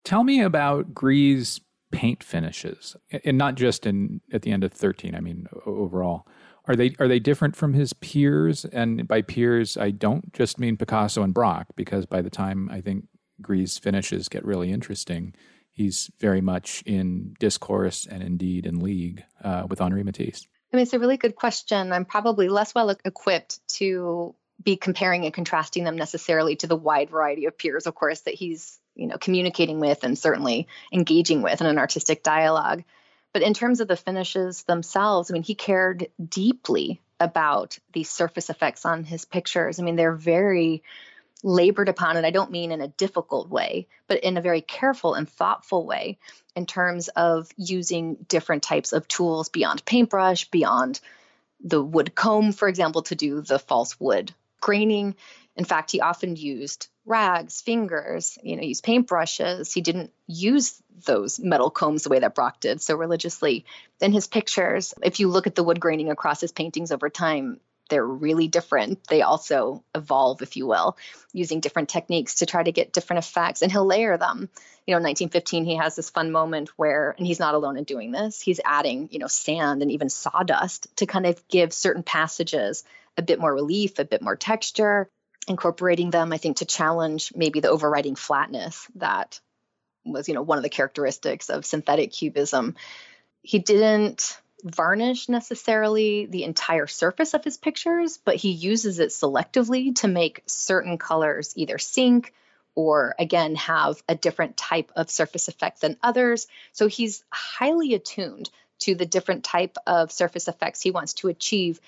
[0.03, 1.59] Tell me about Gris'
[1.91, 5.15] paint finishes, and not just in at the end of thirteen.
[5.15, 6.27] I mean, overall,
[6.67, 8.65] are they are they different from his peers?
[8.65, 12.81] And by peers, I don't just mean Picasso and Braque, because by the time I
[12.81, 13.05] think
[13.41, 15.33] Gris' finishes get really interesting,
[15.71, 20.47] he's very much in discourse and indeed in league uh, with Henri Matisse.
[20.71, 21.91] I mean, it's a really good question.
[21.91, 27.09] I'm probably less well equipped to be comparing and contrasting them necessarily to the wide
[27.09, 31.61] variety of peers, of course, that he's you know communicating with and certainly engaging with
[31.61, 32.83] in an artistic dialogue.
[33.31, 38.49] But in terms of the finishes themselves i mean he cared deeply about the surface
[38.49, 39.79] effects on his pictures.
[39.79, 40.83] I mean they're very
[41.41, 45.13] labored upon and i don't mean in a difficult way but in a very careful
[45.13, 46.17] and thoughtful way
[46.53, 50.99] in terms of using different types of tools beyond paintbrush beyond
[51.63, 55.15] the wood comb for example to do the false wood graining.
[55.55, 59.73] In fact, he often used rags, fingers, you know, use paintbrushes.
[59.73, 63.65] He didn't use those metal combs the way that Braque did so religiously.
[63.99, 67.59] In his pictures, if you look at the wood graining across his paintings over time,
[67.89, 69.03] they're really different.
[69.07, 70.95] They also evolve, if you will,
[71.33, 73.63] using different techniques to try to get different effects.
[73.63, 74.47] And he'll layer them.
[74.85, 78.11] You know, 1915, he has this fun moment where, and he's not alone in doing
[78.11, 82.83] this, he's adding, you know, sand and even sawdust to kind of give certain passages
[83.17, 85.09] a bit more relief, a bit more texture
[85.49, 89.39] incorporating them, I think, to challenge maybe the overriding flatness that
[90.05, 92.75] was, you know, one of the characteristics of synthetic cubism.
[93.41, 99.95] He didn't varnish necessarily the entire surface of his pictures, but he uses it selectively
[99.95, 102.33] to make certain colors either sink
[102.75, 106.47] or again have a different type of surface effect than others.
[106.73, 111.79] So he's highly attuned to the different type of surface effects he wants to achieve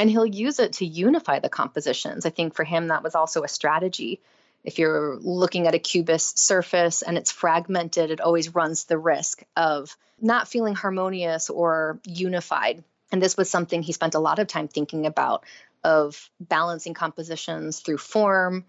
[0.00, 2.24] and he'll use it to unify the compositions.
[2.24, 4.18] I think for him that was also a strategy.
[4.64, 9.42] If you're looking at a cubist surface and it's fragmented, it always runs the risk
[9.58, 12.82] of not feeling harmonious or unified.
[13.12, 15.44] And this was something he spent a lot of time thinking about
[15.84, 18.64] of balancing compositions through form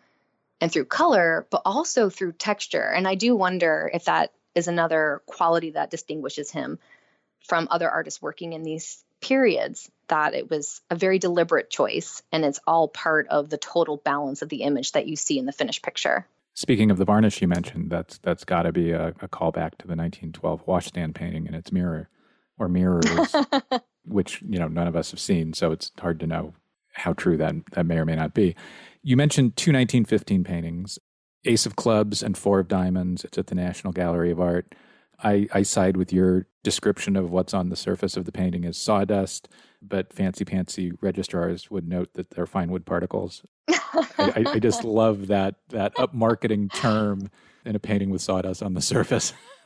[0.60, 2.92] and through color, but also through texture.
[2.94, 6.78] And I do wonder if that is another quality that distinguishes him
[7.48, 12.46] from other artists working in these periods that it was a very deliberate choice and
[12.46, 15.54] it's all part of the total balance of the image that you see in the
[15.54, 16.28] finished picture.
[16.54, 19.88] Speaking of the varnish you mentioned, that's that's got to be a, a callback to
[19.88, 22.10] the 1912 washstand painting and its mirror
[22.60, 23.34] or mirrors,
[24.06, 26.54] which you know none of us have seen, so it's hard to know
[26.94, 28.54] how true that that may or may not be.
[29.02, 31.00] You mentioned two 1915 paintings,
[31.46, 33.24] Ace of Clubs and Four of Diamonds.
[33.24, 34.76] It's at the National Gallery of Art.
[35.24, 38.78] I, I side with your description of what's on the surface of the painting as
[38.78, 39.48] sawdust,
[39.82, 43.44] but fancy pantsy registrars would note that they're fine wood particles.
[44.18, 47.30] I, I, just love that that upmarketing term
[47.66, 49.34] in a painting with sawdust on the surface.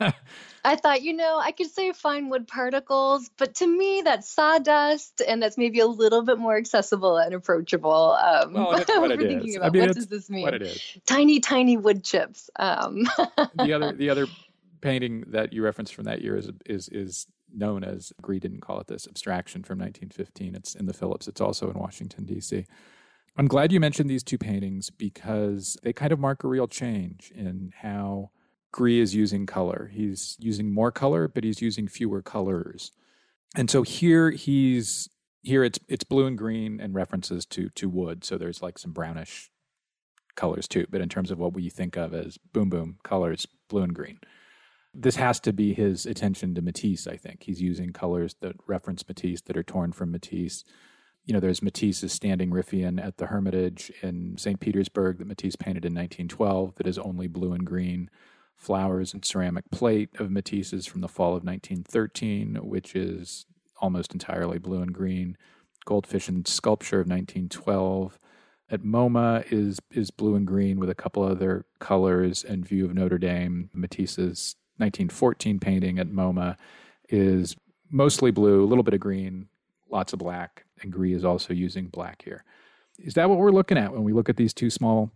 [0.64, 5.22] I thought, you know, I could say fine wood particles, but to me, that's sawdust,
[5.26, 8.12] and that's maybe a little bit more accessible and approachable.
[8.20, 9.56] Um, well, what it is.
[9.56, 10.42] About, I mean, what does this mean?
[10.42, 10.98] What it is.
[11.06, 12.50] Tiny, tiny wood chips.
[12.56, 13.08] Um.
[13.56, 14.26] the other, the other
[14.80, 17.26] painting that you referenced from that year is is is
[17.56, 20.54] known as Gris didn't call it this abstraction from 1915.
[20.54, 21.28] It's in the Phillips.
[21.28, 22.66] It's also in Washington D.C.
[23.36, 27.32] I'm glad you mentioned these two paintings because they kind of mark a real change
[27.34, 28.30] in how
[28.72, 29.90] Gris is using color.
[29.92, 32.92] He's using more color, but he's using fewer colors.
[33.54, 35.08] And so here he's
[35.42, 38.24] here it's it's blue and green and references to to wood.
[38.24, 39.50] So there's like some brownish
[40.34, 40.86] colors too.
[40.90, 44.18] But in terms of what we think of as boom boom colors, blue and green
[44.98, 47.42] this has to be his attention to Matisse, I think.
[47.42, 50.64] He's using colors that reference Matisse that are torn from Matisse.
[51.26, 54.58] You know, there's Matisse's Standing Riffian at the Hermitage in St.
[54.58, 58.08] Petersburg that Matisse painted in 1912 that is only blue and green.
[58.56, 63.44] Flowers and ceramic plate of Matisse's from the fall of 1913, which is
[63.78, 65.36] almost entirely blue and green.
[65.84, 68.18] Goldfish and Sculpture of 1912
[68.70, 72.94] at MoMA is is blue and green with a couple other colors and View of
[72.94, 76.56] Notre Dame, Matisse's 1914 painting at MoMA
[77.08, 77.56] is
[77.90, 79.48] mostly blue, a little bit of green,
[79.90, 82.44] lots of black, and Gris is also using black here.
[82.98, 85.10] Is that what we're looking at when we look at these two small,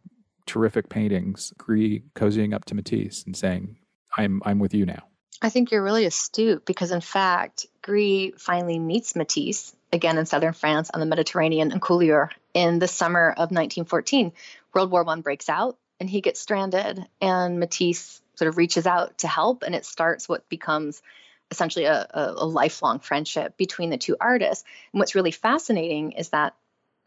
[0.46, 1.52] terrific paintings?
[1.56, 3.76] Gris cozying up to Matisse and saying,
[4.16, 5.04] "I'm I'm with you now."
[5.42, 10.52] I think you're really astute because, in fact, Gris finally meets Matisse again in southern
[10.52, 14.32] France on the Mediterranean in Collioure in the summer of 1914.
[14.74, 19.18] World War One breaks out, and he gets stranded, and Matisse sort of reaches out
[19.18, 21.03] to help and it starts what becomes
[21.50, 24.64] essentially a, a, a lifelong friendship between the two artists.
[24.94, 26.55] And what's really fascinating is that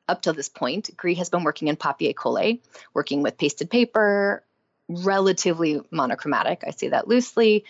[0.08, 2.60] up till this point, Gris has been working in papier collé,
[2.94, 4.44] working with pasted paper,
[4.88, 6.64] relatively monochromatic.
[6.68, 7.66] I say that loosely.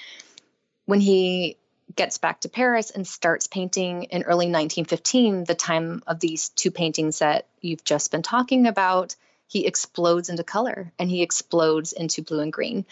[0.83, 1.55] When he
[1.95, 6.71] gets back to Paris and starts painting in early 1915, the time of these two
[6.71, 9.15] paintings that you've just been talking about,
[9.47, 12.85] he explodes into color and he explodes into blue and green.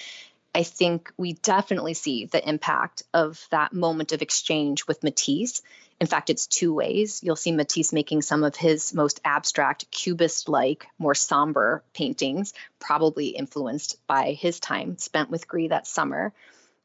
[0.54, 5.62] I think we definitely see the impact of that moment of exchange with Matisse.
[6.00, 7.22] In fact, it's two ways.
[7.24, 13.28] You'll see Matisse making some of his most abstract, cubist like, more somber paintings, probably
[13.28, 16.34] influenced by his time spent with Gris that summer.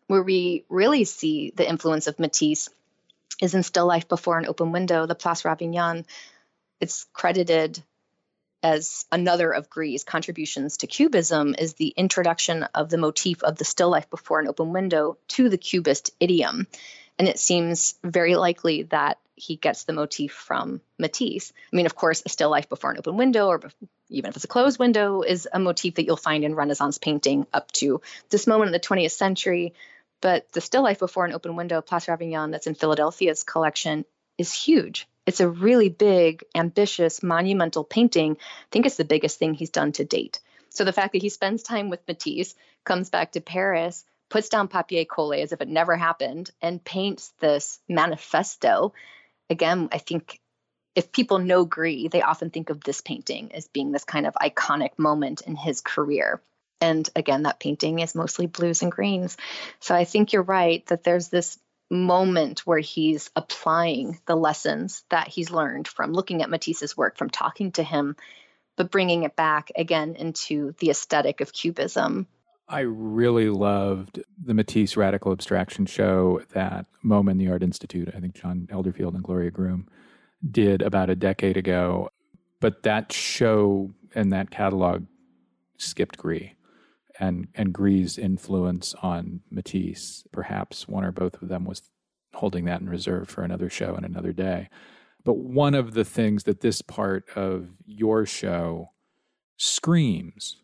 [0.07, 2.69] Where we really see the influence of Matisse
[3.41, 6.05] is in Still Life Before an Open Window, the Place Ravignan.
[6.81, 7.83] It's credited
[8.67, 13.65] as another of Gris's contributions to Cubism is the introduction of the motif of the
[13.65, 16.67] still life before an open window to the Cubist idiom.
[17.17, 21.53] And it seems very likely that he gets the motif from Matisse.
[21.73, 23.61] I mean, of course, a still life before an open window, or
[24.09, 27.47] even if it's a closed window, is a motif that you'll find in Renaissance painting
[27.53, 29.75] up to this moment in the 20th century.
[30.21, 34.05] But the still life before an open window, Place Ravignan, that's in Philadelphia's collection,
[34.39, 35.07] is huge.
[35.27, 38.37] It's a really big, ambitious, monumental painting.
[38.41, 40.41] I think it's the biggest thing he's done to date.
[40.71, 42.55] So the fact that he spends time with Matisse,
[42.85, 47.33] comes back to Paris, puts down papier collé as if it never happened, and paints
[47.41, 48.93] this manifesto.
[49.51, 50.41] Again, I think
[50.95, 54.35] if people know Gris, they often think of this painting as being this kind of
[54.35, 56.41] iconic moment in his career.
[56.81, 59.37] And again, that painting is mostly blues and greens.
[59.81, 61.59] So I think you're right that there's this
[61.91, 67.31] moment where he's applying the lessons that he's learned from looking at Matisse's work, from
[67.31, 68.17] talking to him,
[68.77, 72.27] but bringing it back again into the aesthetic of Cubism.
[72.69, 78.19] I really loved the Matisse Radical Abstraction show that MoMA and the Art Institute, I
[78.19, 79.87] think John Elderfield and Gloria Groom,
[80.51, 82.11] did about a decade ago.
[82.59, 85.05] But that show and that catalog
[85.77, 86.56] skipped Gris
[87.19, 90.25] and and Gris's influence on Matisse.
[90.33, 91.91] Perhaps one or both of them was
[92.35, 94.69] holding that in reserve for another show and another day.
[95.25, 98.91] But one of the things that this part of your show
[99.57, 100.59] screams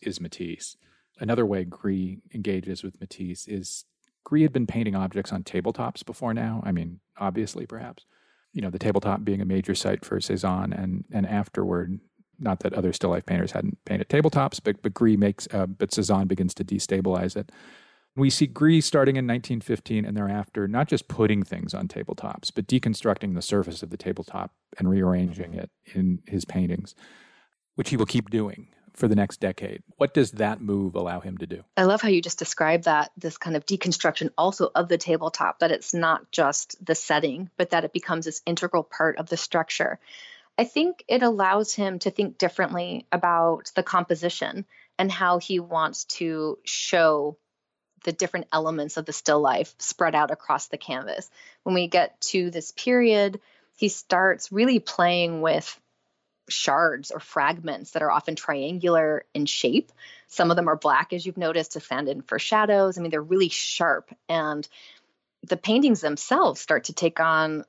[0.00, 0.76] is Matisse.
[1.20, 3.84] Another way Gris engages with Matisse is
[4.24, 6.62] Gris had been painting objects on tabletops before now.
[6.64, 8.04] I mean, obviously, perhaps.
[8.52, 12.00] You know, the tabletop being a major site for Cezanne and and afterward
[12.38, 15.92] not that other still life painters hadn't painted tabletops, but, but Gris makes, uh, but
[15.92, 17.50] Cezanne begins to destabilize it.
[18.16, 22.66] We see Gris starting in 1915 and thereafter, not just putting things on tabletops, but
[22.66, 26.94] deconstructing the surface of the tabletop and rearranging it in his paintings,
[27.76, 28.68] which he will keep doing
[28.98, 29.82] for the next decade.
[29.96, 31.62] What does that move allow him to do?
[31.76, 35.60] I love how you just described that this kind of deconstruction also of the tabletop,
[35.60, 39.36] that it's not just the setting, but that it becomes this integral part of the
[39.36, 40.00] structure.
[40.58, 44.66] I think it allows him to think differently about the composition
[44.98, 47.38] and how he wants to show
[48.04, 51.30] the different elements of the still life spread out across the canvas.
[51.62, 53.40] When we get to this period,
[53.76, 55.80] he starts really playing with
[56.48, 59.92] shards or fragments that are often triangular in shape.
[60.26, 62.98] Some of them are black, as you've noticed, to stand in for shadows.
[62.98, 64.12] I mean, they're really sharp.
[64.28, 64.66] And
[65.46, 67.64] the paintings themselves start to take on,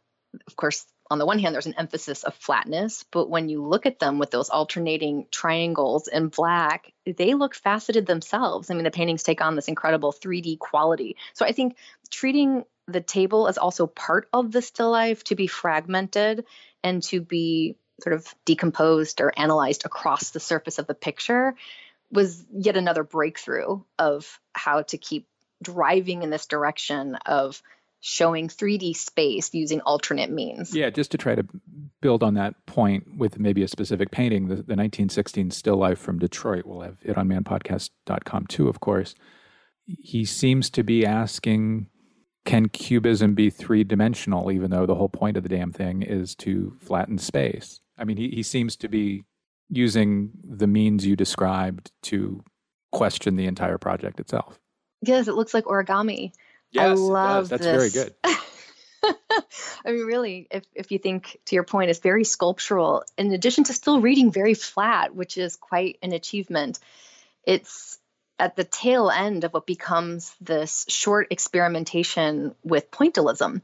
[0.48, 3.86] of course, on the one hand, there's an emphasis of flatness, but when you look
[3.86, 8.70] at them with those alternating triangles in black, they look faceted themselves.
[8.70, 11.18] I mean, the paintings take on this incredible 3D quality.
[11.34, 11.78] So I think
[12.12, 16.46] treating the table as also part of the still life to be fragmented
[16.84, 21.56] and to be sort of decomposed or analyzed across the surface of the picture
[22.12, 25.28] was yet another breakthrough of how to keep
[25.62, 27.62] driving in this direction of
[28.02, 30.74] showing 3D space using alternate means.
[30.74, 31.46] Yeah, just to try to
[32.02, 36.20] build on that point with maybe a specific painting, the, the 1916 still life from
[36.20, 36.66] Detroit.
[36.66, 39.16] We'll have it on manpodcast.com too, of course.
[39.86, 41.88] He seems to be asking
[42.46, 46.34] can cubism be three dimensional, even though the whole point of the damn thing is
[46.36, 47.80] to flatten space?
[47.98, 49.26] I mean, he, he seems to be
[49.70, 52.44] using the means you described to
[52.92, 54.60] question the entire project itself.
[55.02, 56.32] Yes, it looks like origami.
[56.72, 57.92] Yes, I love That's this.
[57.92, 58.16] very good.
[59.86, 63.04] I mean, really, if, if you think to your point, it's very sculptural.
[63.18, 66.80] In addition to still reading very flat, which is quite an achievement,
[67.44, 67.98] it's
[68.38, 73.62] at the tail end of what becomes this short experimentation with pointillism.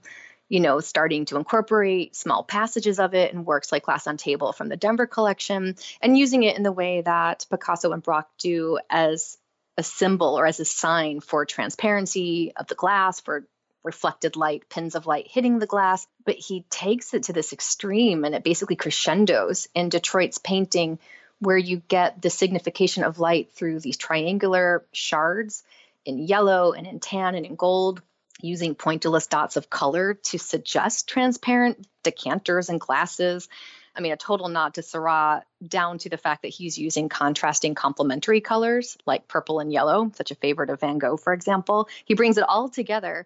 [0.47, 4.53] You know, starting to incorporate small passages of it in works like Glass on Table
[4.53, 8.77] from the Denver collection, and using it in the way that Picasso and Braque do
[8.87, 9.39] as
[9.77, 13.45] a symbol or as a sign for transparency of the glass, for
[13.83, 16.07] reflected light, pins of light hitting the glass.
[16.25, 20.99] But he takes it to this extreme and it basically crescendos in Detroit's painting,
[21.39, 25.63] where you get the signification of light through these triangular shards
[26.05, 28.01] in yellow and in tan and in gold,
[28.41, 33.47] using pointillist dots of color to suggest transparent decanters and glasses.
[33.95, 37.75] I mean, a total nod to Seurat, down to the fact that he's using contrasting
[37.75, 41.87] complementary colors like purple and yellow, such a favorite of Van Gogh, for example.
[42.05, 43.25] He brings it all together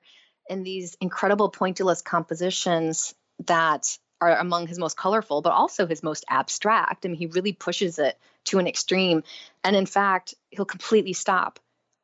[0.50, 3.14] in these incredible pointillist compositions
[3.46, 7.06] that are among his most colorful, but also his most abstract.
[7.06, 9.24] I mean, he really pushes it to an extreme.
[9.64, 11.60] And in fact, he'll completely stop.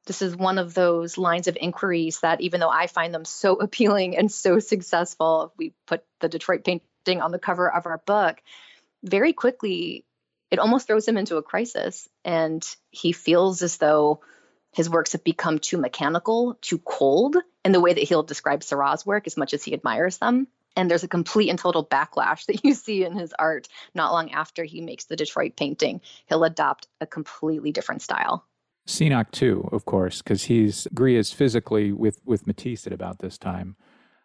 [0.06, 3.56] This is one of those lines of inquiries that, even though I find them so
[3.60, 6.64] appealing and so successful, we put the Detroit
[7.06, 8.42] paint on the cover of our book,
[9.04, 10.06] very quickly
[10.52, 12.08] it almost throws him into a crisis.
[12.24, 14.22] And he feels as though
[14.72, 19.06] his works have become too mechanical, too cold in the way that he'll describe Seurat's
[19.06, 20.48] work as much as he admires them.
[20.76, 24.32] And there's a complete and total backlash that you see in his art not long
[24.32, 26.02] after he makes the Detroit painting.
[26.28, 28.46] He'll adopt a completely different style.
[28.88, 33.38] Signac too, of course, because he's Gris is physically with with Matisse at about this
[33.38, 33.76] time,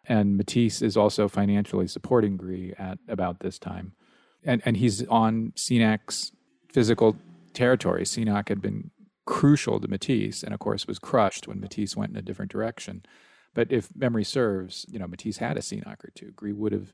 [0.05, 3.93] and Matisse is also financially supporting Gris at about this time.
[4.43, 6.31] And, and he's on Signac's
[6.69, 7.15] physical
[7.53, 8.03] territory.
[8.03, 8.91] Signac had been
[9.25, 13.03] crucial to Matisse and, of course, was crushed when Matisse went in a different direction.
[13.53, 16.31] But if memory serves, you know, Matisse had a Signac or two.
[16.31, 16.93] Gris would have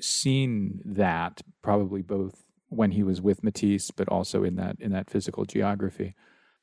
[0.00, 5.10] seen that probably both when he was with Matisse, but also in that in that
[5.10, 6.14] physical geography.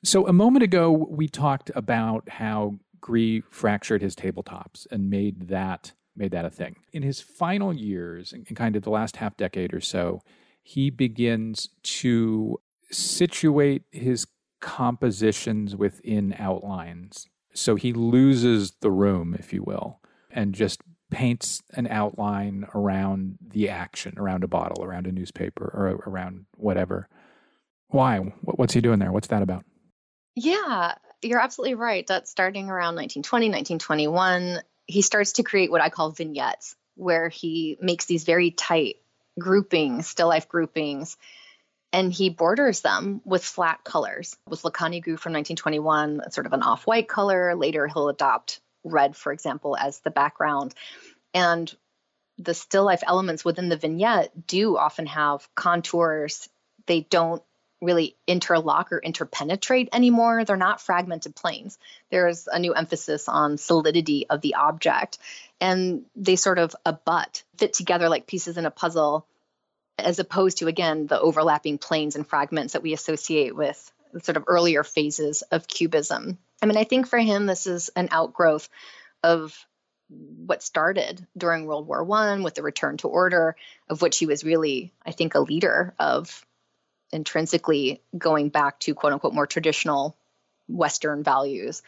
[0.03, 5.93] So a moment ago, we talked about how Gris fractured his tabletops and made that
[6.13, 6.75] made that a thing.
[6.91, 10.21] In his final years, in kind of the last half decade or so,
[10.61, 12.59] he begins to
[12.91, 14.27] situate his
[14.59, 17.27] compositions within outlines.
[17.53, 23.69] So he loses the room, if you will, and just paints an outline around the
[23.69, 27.07] action, around a bottle, around a newspaper, or around whatever.
[27.87, 28.17] Why?
[28.41, 29.13] What's he doing there?
[29.13, 29.63] What's that about?
[30.35, 32.05] Yeah, you're absolutely right.
[32.07, 37.77] That starting around 1920, 1921, he starts to create what I call vignettes, where he
[37.81, 38.97] makes these very tight
[39.39, 41.17] groupings, still life groupings,
[41.93, 44.35] and he borders them with flat colors.
[44.47, 47.55] With Le Canigou from 1921, sort of an off white color.
[47.55, 50.73] Later, he'll adopt red, for example, as the background.
[51.33, 51.73] And
[52.37, 56.49] the still life elements within the vignette do often have contours.
[56.85, 57.41] They don't
[57.81, 60.43] really interlock or interpenetrate anymore.
[60.43, 61.77] They're not fragmented planes.
[62.09, 65.19] There's a new emphasis on solidity of the object,
[65.61, 69.27] and they sort of abut, fit together like pieces in a puzzle,
[69.99, 73.91] as opposed to, again, the overlapping planes and fragments that we associate with
[74.23, 76.37] sort of earlier phases of Cubism.
[76.61, 78.69] I mean, I think for him, this is an outgrowth
[79.23, 79.55] of
[80.09, 83.55] what started during World War One with the return to order,
[83.89, 86.45] of which he was really, I think, a leader of
[87.11, 90.15] intrinsically going back to quote unquote more traditional
[90.67, 91.81] Western values,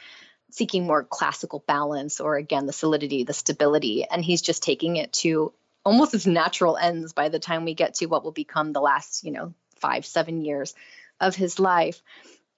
[0.52, 4.06] seeking more classical balance or again the solidity, the stability.
[4.06, 5.54] And he's just taking it to
[5.86, 9.24] almost its natural ends by the time we get to what will become the last,
[9.24, 10.74] you know, five, seven years
[11.20, 12.02] of his life.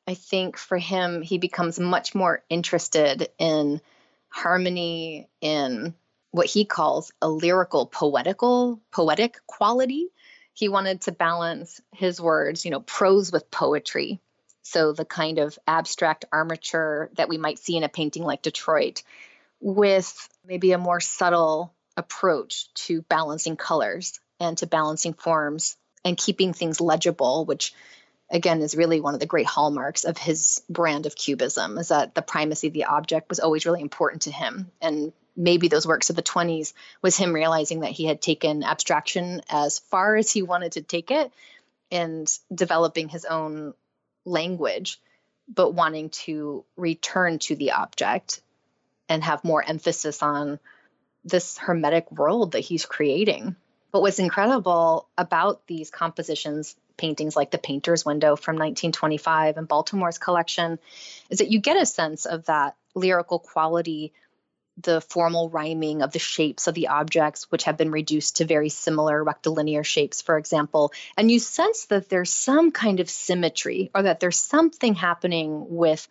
[0.07, 3.82] I think for him, he becomes much more interested in
[4.30, 5.93] harmony, in
[6.32, 10.07] what he calls a lyrical, poetical, poetic quality
[10.62, 14.20] he wanted to balance his words, you know, prose with poetry.
[14.62, 19.01] So the kind of abstract armature that we might see in a painting like Detroit,
[19.59, 26.53] with maybe a more subtle approach to balancing colors and to balancing forms and keeping
[26.53, 27.74] things legible, which
[28.30, 32.14] again is really one of the great hallmarks of his brand of cubism is that
[32.14, 36.10] the primacy of the object was always really important to him and maybe those works
[36.10, 40.42] of the 20s was him realizing that he had taken abstraction as far as he
[40.42, 41.32] wanted to take it
[41.92, 43.74] and developing his own
[44.26, 45.00] language,
[45.48, 48.42] but wanting to return to the object
[49.10, 50.60] and have more emphasis on
[51.26, 53.56] this hermetic world that he's creating.
[53.92, 60.18] But what's incredible about these compositions, paintings like the Painter's Window from 1925 and Baltimore's
[60.18, 60.80] collection,
[61.30, 64.14] is that you get a sense of that lyrical quality
[64.84, 68.70] the formal rhyming of the shapes of the objects, which have been reduced to very
[68.70, 70.92] similar rectilinear shapes, for example.
[71.18, 76.08] And you sense that there's some kind of symmetry or that there's something happening with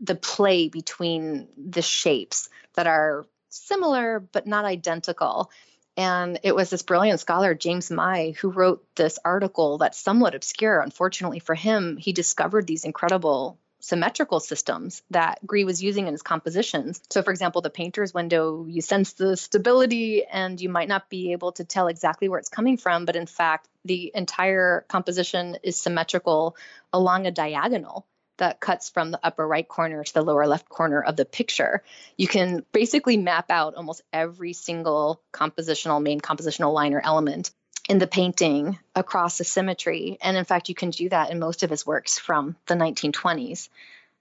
[0.00, 5.50] the play between the shapes that are similar but not identical.
[5.96, 10.80] And it was this brilliant scholar, James Mai, who wrote this article that's somewhat obscure.
[10.80, 16.22] Unfortunately for him, he discovered these incredible symmetrical systems that Gris was using in his
[16.22, 17.02] compositions.
[17.10, 21.32] So, for example, the painter's window, you sense the stability and you might not be
[21.32, 25.76] able to tell exactly where it's coming from, but in fact, the entire composition is
[25.76, 26.56] symmetrical
[26.92, 28.06] along a diagonal
[28.38, 31.82] that cuts from the upper right corner to the lower left corner of the picture.
[32.16, 37.50] You can basically map out almost every single compositional, main compositional line or element
[37.92, 40.16] in the painting across the symmetry.
[40.22, 43.68] And in fact, you can do that in most of his works from the 1920s,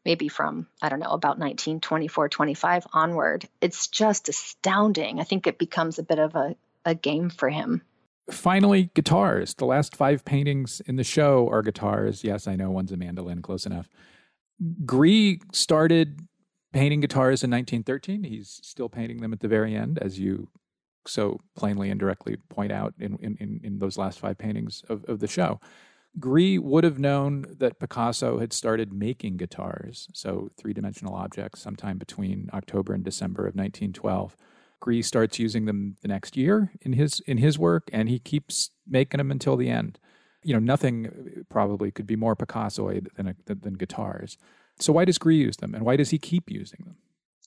[0.04, 3.48] maybe from, I don't know, about 1924, 25 onward.
[3.62, 5.22] It's just astounding.
[5.22, 7.82] I think it becomes a bit of a, a game for him.
[8.30, 9.54] Finally, guitars.
[9.54, 12.26] The last five paintings in the show are guitars.
[12.26, 13.88] Yes, I know one's a mandolin, close enough.
[14.86, 16.28] Gris started
[16.74, 18.26] painting guitars in 1913.
[18.26, 20.50] He's still painting them at the very end, as you
[21.08, 25.20] so plainly and directly point out in, in, in those last five paintings of, of
[25.20, 25.60] the show.
[26.20, 31.98] Gris would have known that Picasso had started making guitars, so three dimensional objects, sometime
[31.98, 34.36] between October and December of 1912.
[34.82, 38.72] Gris starts using them the next year in his in his work, and he keeps
[38.86, 40.00] making them until the end.
[40.44, 44.38] You know, nothing probably could be more Picassoid than, than guitars.
[44.80, 46.98] So why does Gris use them, and why does he keep using them?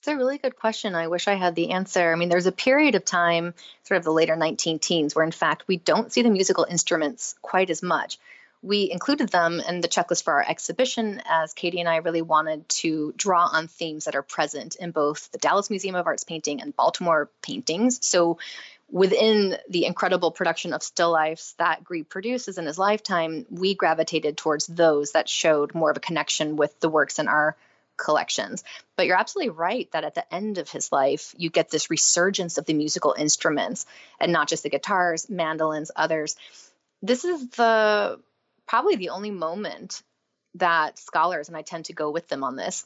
[0.05, 0.93] It's a really good question.
[0.93, 2.13] I wish I had the answer.
[2.13, 5.31] I mean, there's a period of time, sort of the later 19 teens, where in
[5.31, 8.19] fact we don't see the musical instruments quite as much.
[8.61, 12.69] We included them in the checklist for our exhibition as Katie and I really wanted
[12.69, 16.61] to draw on themes that are present in both the Dallas Museum of Art's painting
[16.61, 18.05] and Baltimore paintings.
[18.05, 18.37] So
[18.91, 24.37] within the incredible production of still lifes that Gris produces in his lifetime, we gravitated
[24.37, 27.55] towards those that showed more of a connection with the works in our
[27.97, 28.63] collections.
[28.95, 32.57] But you're absolutely right that at the end of his life, you get this resurgence
[32.57, 33.85] of the musical instruments
[34.19, 36.35] and not just the guitars, mandolins, others.
[37.01, 38.19] This is the
[38.67, 40.01] probably the only moment
[40.55, 42.85] that scholars, and I tend to go with them on this,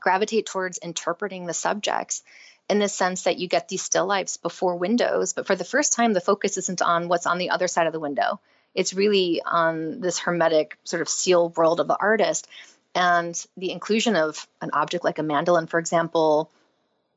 [0.00, 2.22] gravitate towards interpreting the subjects
[2.68, 5.92] in the sense that you get these still lifes before windows, but for the first
[5.94, 8.40] time, the focus isn't on what's on the other side of the window.
[8.74, 12.46] It's really on this hermetic sort of seal world of the artist.
[12.98, 16.50] And the inclusion of an object like a mandolin, for example,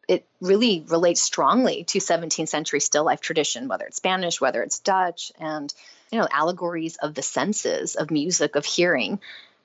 [0.07, 4.77] it really relates strongly to 17th century still life tradition, whether it's Spanish, whether it's
[4.77, 5.73] Dutch, and
[6.11, 9.19] you know allegories of the senses, of music, of hearing.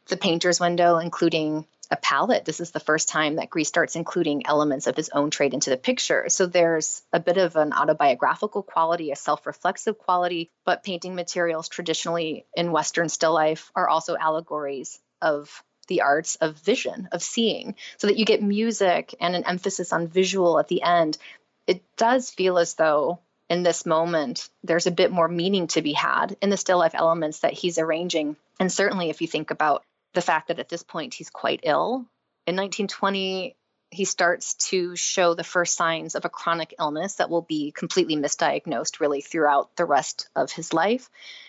[0.06, 2.46] The painter's window, including a palette.
[2.46, 5.68] This is the first time that Gris starts including elements of his own trade into
[5.68, 6.30] the picture.
[6.30, 11.68] So there's a bit of an autobiographical quality, a self reflexive quality, but painting materials
[11.68, 17.74] traditionally in Western still life are also allegories of the arts of vision, of seeing,
[17.96, 21.18] so that you get music and an emphasis on visual at the end.
[21.66, 25.92] It does feel as though in this moment there's a bit more meaning to be
[25.92, 28.36] had in the still life elements that he's arranging.
[28.58, 29.84] And certainly, if you think about
[30.14, 32.06] the fact that at this point he's quite ill.
[32.46, 33.54] In 1920,
[33.90, 38.16] he starts to show the first signs of a chronic illness that will be completely
[38.16, 41.08] misdiagnosed really throughout the rest of his life.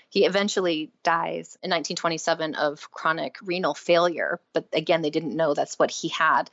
[0.09, 5.77] He eventually dies in 1927 of chronic renal failure, but again, they didn't know that's
[5.77, 6.49] what he had.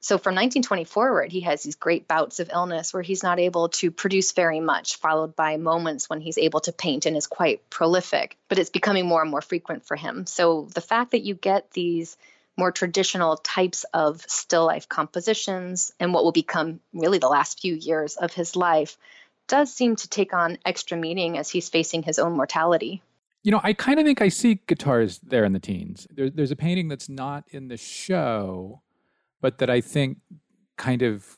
[0.00, 3.68] So from 1920 forward, he has these great bouts of illness where he's not able
[3.68, 7.70] to produce very much, followed by moments when he's able to paint and is quite
[7.70, 8.36] prolific.
[8.48, 10.26] But it's becoming more and more frequent for him.
[10.26, 12.16] So the fact that you get these
[12.56, 17.74] more traditional types of still life compositions and what will become really the last few
[17.74, 18.98] years of his life
[19.48, 23.02] does seem to take on extra meaning as he's facing his own mortality.
[23.42, 26.06] You know, I kind of think I see guitars there in the teens.
[26.10, 28.82] There, there's a painting that's not in the show
[29.42, 30.18] but that I think
[30.78, 31.36] kind of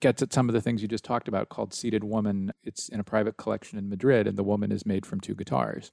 [0.00, 2.52] gets at some of the things you just talked about called Seated Woman.
[2.64, 5.92] It's in a private collection in Madrid, and the woman is made from two guitars.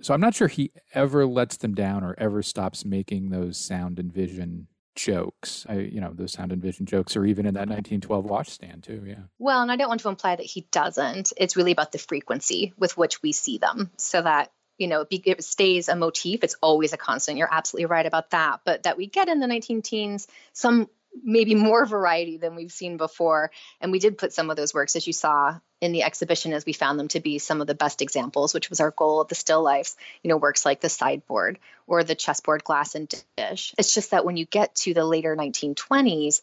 [0.00, 3.98] So I'm not sure he ever lets them down or ever stops making those sound
[3.98, 5.64] and vision jokes.
[5.68, 9.04] I, you know, those sound and vision jokes are even in that 1912 washstand too.
[9.06, 9.24] Yeah.
[9.38, 11.32] Well, and I don't want to imply that he doesn't.
[11.36, 15.42] It's really about the frequency with which we see them, so that you know it
[15.42, 19.06] stays a motif it's always a constant you're absolutely right about that but that we
[19.06, 20.88] get in the 19 teens some
[21.22, 23.50] maybe more variety than we've seen before.
[23.80, 26.64] And we did put some of those works as you saw in the exhibition as
[26.64, 29.28] we found them to be some of the best examples which was our goal of
[29.28, 33.74] the still lifes you know works like the sideboard or the chessboard glass and dish.
[33.76, 36.40] It's just that when you get to the later 1920s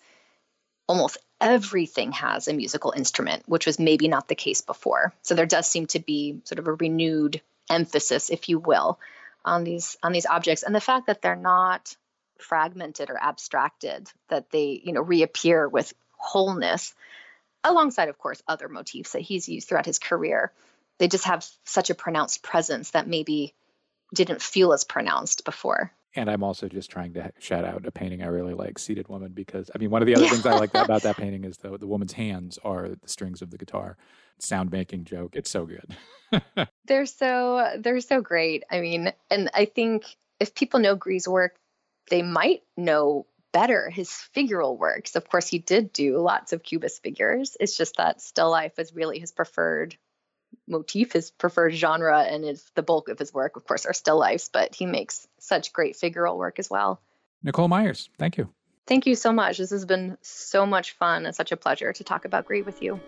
[0.88, 5.13] almost everything has a musical instrument which was maybe not the case before.
[5.24, 8.99] So there does seem to be sort of a renewed emphasis, if you will,
[9.45, 11.95] on these on these objects, and the fact that they're not
[12.38, 16.94] fragmented or abstracted, that they you know reappear with wholeness,
[17.64, 20.52] alongside, of course, other motifs that he's used throughout his career.
[21.00, 23.54] They just have such a pronounced presence that maybe
[24.14, 25.92] didn't feel as pronounced before.
[26.16, 29.32] And I'm also just trying to shout out a painting I really like, Seated Woman,
[29.32, 30.30] because I mean, one of the other yeah.
[30.30, 33.50] things I like about that painting is the, the woman's hands are the strings of
[33.50, 33.98] the guitar.
[34.40, 35.36] Sound making joke.
[35.36, 36.68] It's so good.
[36.86, 38.64] they're so they're so great.
[38.70, 40.06] I mean, and I think
[40.40, 41.56] if people know Gris's work,
[42.10, 45.16] they might know better his figural works.
[45.16, 47.56] Of course, he did do lots of cubist figures.
[47.60, 49.95] It's just that still life is really his preferred
[50.68, 54.20] motif, his preferred genre, and is the bulk of his work, of course, are still
[54.20, 57.01] lifes, but he makes such great figural work as well.
[57.43, 58.49] Nicole Myers, thank you.
[58.86, 59.58] Thank you so much.
[59.58, 62.82] This has been so much fun and such a pleasure to talk about Gris with
[62.82, 62.99] you.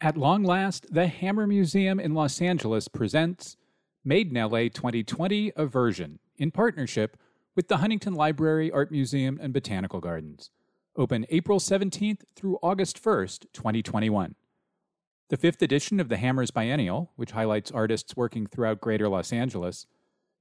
[0.00, 3.56] At long last, the Hammer Museum in Los Angeles presents
[4.04, 7.16] Made in LA 2020 A Version in partnership
[7.56, 10.50] with the Huntington Library, Art Museum, and Botanical Gardens.
[10.94, 14.36] Open April 17th through August 1st, 2021.
[15.30, 19.88] The fifth edition of the Hammers Biennial, which highlights artists working throughout greater Los Angeles,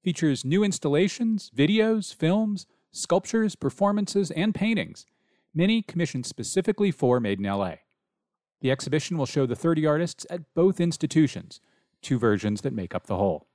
[0.03, 5.07] features new installations, videos, films, sculptures, performances, and paintings,
[5.51, 7.77] many commissioned specifically for Made in LA.
[8.61, 11.59] The exhibition will show the 30 artists at both institutions,
[12.01, 13.47] two versions that make up the whole.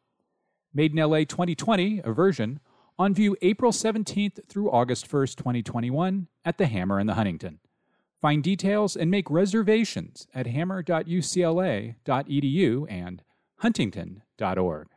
[0.73, 2.61] Made in LA 2020, a version,
[2.99, 7.59] on view April 17th through August 1st, 2021, at the Hammer and the Huntington.
[8.21, 13.23] Find details and make reservations at hammer.ucla.edu and
[13.57, 14.89] huntington.org.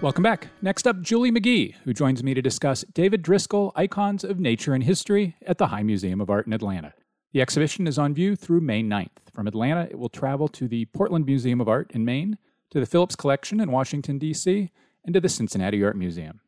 [0.00, 0.46] Welcome back.
[0.62, 4.84] Next up, Julie McGee, who joins me to discuss David Driskell Icons of Nature and
[4.84, 6.94] History at the High Museum of Art in Atlanta.
[7.32, 9.08] The exhibition is on view through May 9th.
[9.32, 12.38] From Atlanta, it will travel to the Portland Museum of Art in Maine,
[12.70, 14.70] to the Phillips Collection in Washington, D.C.,
[15.04, 16.42] and to the Cincinnati Art Museum.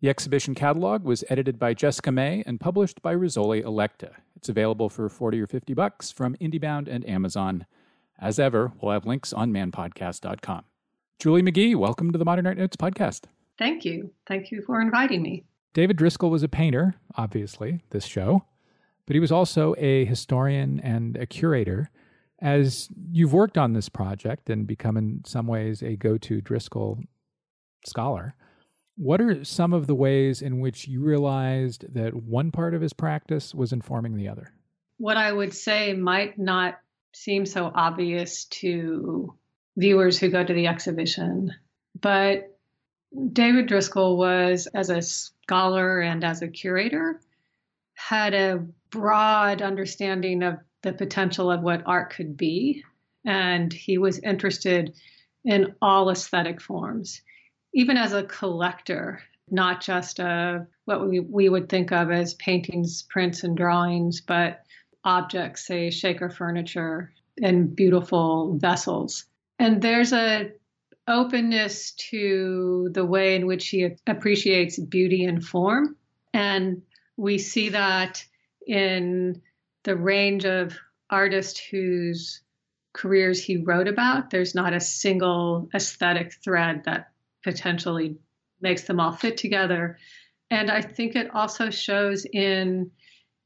[0.00, 4.16] The exhibition catalog was edited by Jessica May and published by Rizzoli Electa.
[4.34, 7.66] It's available for 40 or 50 bucks from IndieBound and Amazon.
[8.18, 10.64] As ever, we'll have links on manpodcast.com.
[11.18, 13.22] Julie McGee, welcome to the Modern Art Notes podcast.
[13.58, 14.10] Thank you.
[14.28, 15.44] Thank you for inviting me.
[15.72, 18.44] David Driskell was a painter, obviously, this show,
[19.06, 21.90] but he was also a historian and a curator.
[22.42, 27.02] As you've worked on this project and become, in some ways, a go to Driskell
[27.86, 28.34] scholar,
[28.98, 32.92] what are some of the ways in which you realized that one part of his
[32.92, 34.52] practice was informing the other?
[34.98, 36.78] What I would say might not
[37.14, 39.34] seem so obvious to
[39.76, 41.52] viewers who go to the exhibition.
[42.00, 42.56] But
[43.32, 47.20] David Driskell was, as a scholar and as a curator,
[47.94, 52.84] had a broad understanding of the potential of what art could be.
[53.24, 54.94] And he was interested
[55.44, 57.22] in all aesthetic forms.
[57.74, 63.02] Even as a collector, not just uh, what we, we would think of as paintings,
[63.02, 64.62] prints, and drawings, but
[65.04, 67.12] objects, say Shaker furniture
[67.42, 69.26] and beautiful vessels
[69.58, 70.52] and there's a
[71.08, 75.96] openness to the way in which he appreciates beauty and form.
[76.34, 76.82] And
[77.16, 78.24] we see that
[78.66, 79.40] in
[79.84, 80.76] the range of
[81.08, 82.40] artists whose
[82.92, 84.30] careers he wrote about.
[84.30, 87.12] There's not a single aesthetic thread that
[87.44, 88.16] potentially
[88.60, 89.98] makes them all fit together.
[90.50, 92.90] And i think it also shows in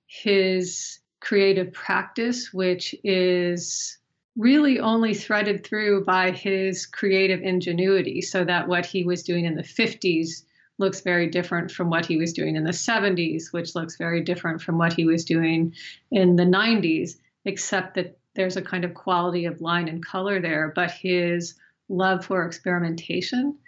[0.06, 3.98] his creative practice which is
[4.40, 9.54] really only threaded through by his creative ingenuity, so that what he was doing in
[9.54, 10.44] the 50s
[10.78, 14.62] looks very different from what he was doing in the 70s, which looks very different
[14.62, 15.74] from what he was doing
[16.10, 20.72] in the 90s, except that there's a kind of quality of line and color there.
[20.74, 21.54] But his
[21.90, 23.58] love for experimentation,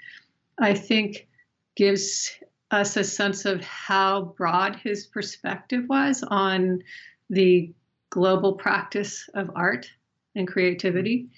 [0.59, 1.29] I think,
[1.77, 2.31] gives
[2.71, 6.83] us a sense of how broad his perspective was on
[7.29, 7.75] the
[8.09, 9.87] global practice of art
[10.35, 11.29] and creativity.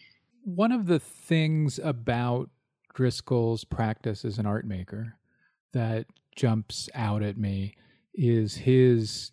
[0.45, 2.51] One of the things about
[2.95, 5.17] Driskell's practice as an art maker
[5.73, 7.75] that jumps out at me
[8.15, 9.33] is his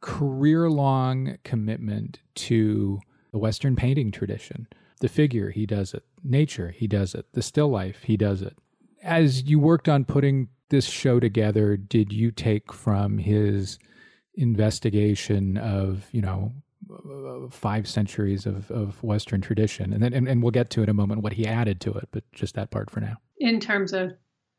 [0.00, 3.00] career long commitment to
[3.32, 4.66] the Western painting tradition.
[5.00, 6.04] The figure, he does it.
[6.22, 7.26] Nature, he does it.
[7.32, 8.56] The still life, he does it.
[9.02, 13.78] As you worked on putting this show together, did you take from his
[14.34, 16.52] investigation of, you know,
[17.50, 19.92] five centuries of, of Western tradition.
[19.92, 22.08] And then, and, and we'll get to in a moment what he added to it,
[22.12, 23.16] but just that part for now.
[23.38, 24.12] In terms of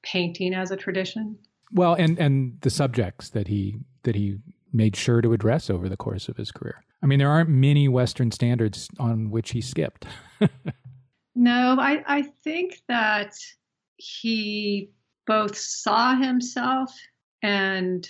[0.04, 1.38] painting as a tradition?
[1.72, 4.38] Well, and, and the subjects that he, that he
[4.72, 6.84] made sure to address over the course of his career.
[7.02, 10.06] I mean, there aren't many Western standards on which he skipped.
[11.36, 13.34] no, I, I think that
[13.98, 14.92] he
[15.26, 16.94] both saw himself
[17.42, 18.10] and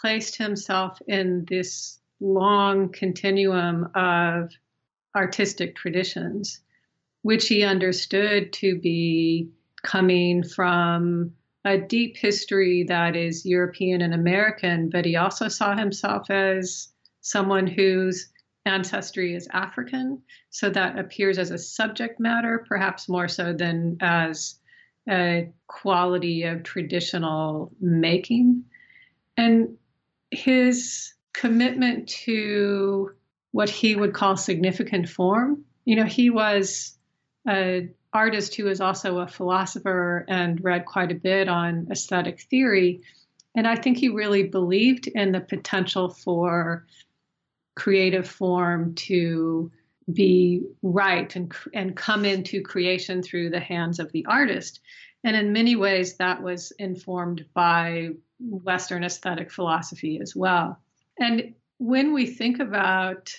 [0.00, 4.50] placed himself in this long continuum of
[5.14, 6.60] artistic traditions,
[7.22, 9.50] which he understood to be
[9.82, 11.32] coming from
[11.64, 16.88] a deep history that is European and American, but he also saw himself as
[17.20, 18.28] someone whose
[18.64, 20.22] ancestry is African.
[20.50, 24.58] So that appears as a subject matter, perhaps more so than as
[25.08, 28.64] a quality of traditional making.
[29.36, 29.76] And
[30.30, 33.10] his commitment to
[33.52, 35.64] what he would call significant form.
[35.84, 36.96] You know, he was
[37.44, 43.02] an artist who was also a philosopher and read quite a bit on aesthetic theory.
[43.54, 46.86] And I think he really believed in the potential for
[47.74, 49.70] creative form to
[50.10, 54.80] be right and, and come into creation through the hands of the artist.
[55.22, 60.80] And in many ways, that was informed by Western aesthetic philosophy as well.
[61.18, 63.32] And when we think about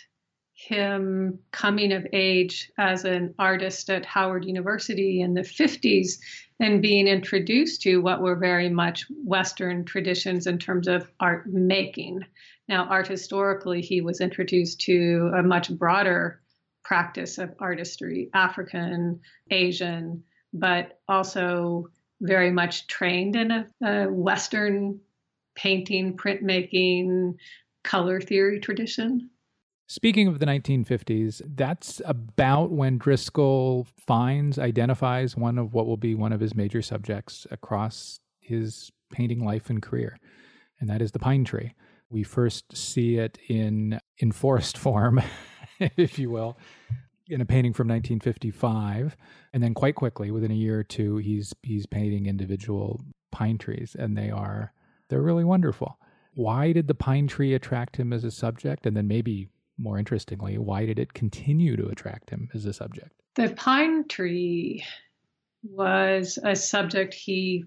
[0.54, 6.18] him coming of age as an artist at Howard University in the 50s
[6.60, 12.22] and being introduced to what were very much Western traditions in terms of art making.
[12.68, 16.42] Now, art historically, he was introduced to a much broader
[16.84, 19.20] practice of artistry, African,
[19.52, 20.24] Asian,
[20.54, 21.90] but also
[22.22, 25.00] very much trained in a, a Western
[25.56, 27.36] painting, printmaking,
[27.88, 29.30] color theory tradition.
[29.88, 36.14] Speaking of the 1950s, that's about when Driskell finds, identifies one of what will be
[36.14, 40.20] one of his major subjects across his painting life and career,
[40.82, 41.74] and that is the pine tree.
[42.10, 45.22] We first see it in in forest form,
[45.80, 46.58] if you will,
[47.30, 49.16] in a painting from 1955,
[49.54, 53.00] and then quite quickly, within a year or two, he's he's painting individual
[53.32, 54.74] pine trees, and they are
[55.08, 55.98] they're really wonderful.
[56.38, 60.60] Why did the pine tree attract him as a subject, and then maybe more interestingly,
[60.60, 63.12] why did it continue to attract him as a subject?
[63.34, 64.86] The pine tree
[65.64, 67.66] was a subject he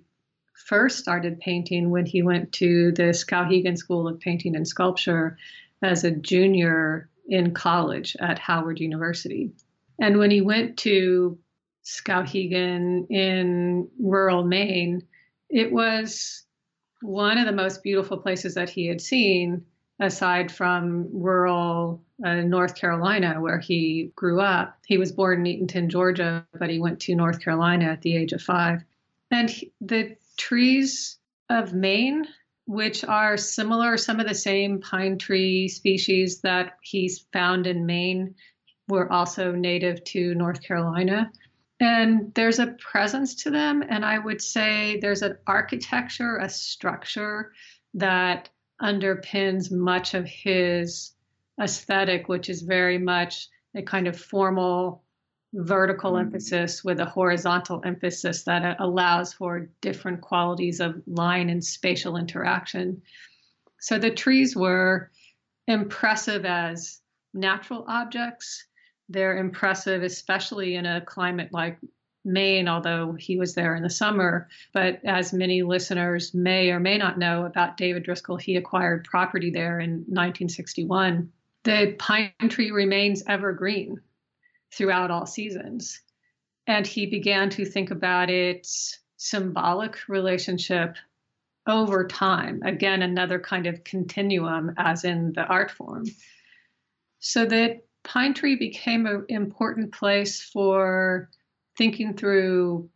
[0.69, 5.37] first started painting when he went to the Skowhegan School of Painting and Sculpture
[5.83, 9.51] as a junior in college at Howard University.
[9.99, 11.37] And when he went to
[11.85, 15.03] Skowhegan in rural Maine,
[15.49, 16.45] it was
[17.03, 19.65] one of the most beautiful places that he had seen
[20.01, 24.79] aside from rural uh, North Carolina, where he grew up.
[24.87, 28.33] He was born in Eatonton, Georgia, but he went to North Carolina at the age
[28.33, 28.83] of five.
[29.31, 31.19] And he, the trees
[31.51, 32.27] of Maine,
[32.67, 38.35] which are similar, some of the same pine tree species that he's found in Maine,
[38.89, 41.31] were also native to North Carolina.
[41.81, 43.83] And there's a presence to them.
[43.89, 47.53] And I would say there's an architecture, a structure
[47.95, 48.51] that
[48.81, 51.13] underpins much of his
[51.61, 55.03] aesthetic, which is very much a kind of formal
[55.53, 56.27] vertical mm-hmm.
[56.27, 63.03] emphasis with a horizontal emphasis that allows for different qualities of line and spatial interaction.
[63.81, 65.11] So the trees were
[65.67, 67.01] impressive as
[67.33, 68.67] natural objects.
[69.11, 71.79] They're impressive, especially in a climate like
[72.25, 74.49] Maine, although he was there in the summer.
[74.73, 79.51] But as many listeners may or may not know about David Driskell, he acquired property
[79.51, 81.33] there in 1961.
[81.65, 84.01] The pine tree remains evergreen
[84.73, 86.01] throughout all seasons.
[86.67, 90.97] And he began to think about its symbolic relationship
[91.67, 92.63] over time.
[92.65, 96.05] Again, another kind of continuum, as in the art form.
[97.19, 101.31] So that Pine Tree became an important place for
[101.77, 102.91] thinking through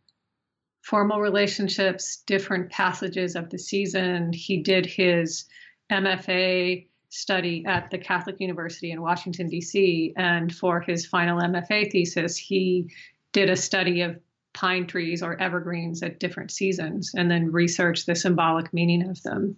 [0.81, 4.31] formal relationships, different passages of the season.
[4.33, 5.45] He did his
[5.91, 12.37] MFA study at the Catholic University in Washington, D.C., and for his final MFA thesis,
[12.37, 12.91] he
[13.31, 14.19] did a study of
[14.53, 19.57] pine trees or evergreens at different seasons and then researched the symbolic meaning of them.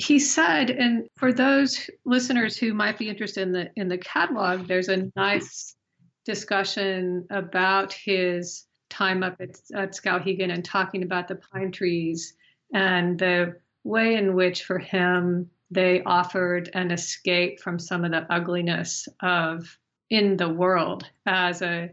[0.00, 4.66] He said, and for those listeners who might be interested in the in the catalog,
[4.66, 5.76] there's a nice
[6.24, 12.34] discussion about his time up at, at Skowhegan and talking about the pine trees
[12.72, 18.26] and the way in which, for him, they offered an escape from some of the
[18.32, 19.78] ugliness of
[20.08, 21.90] in the world as a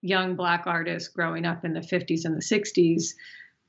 [0.00, 3.14] young black artist growing up in the 50s and the 60s.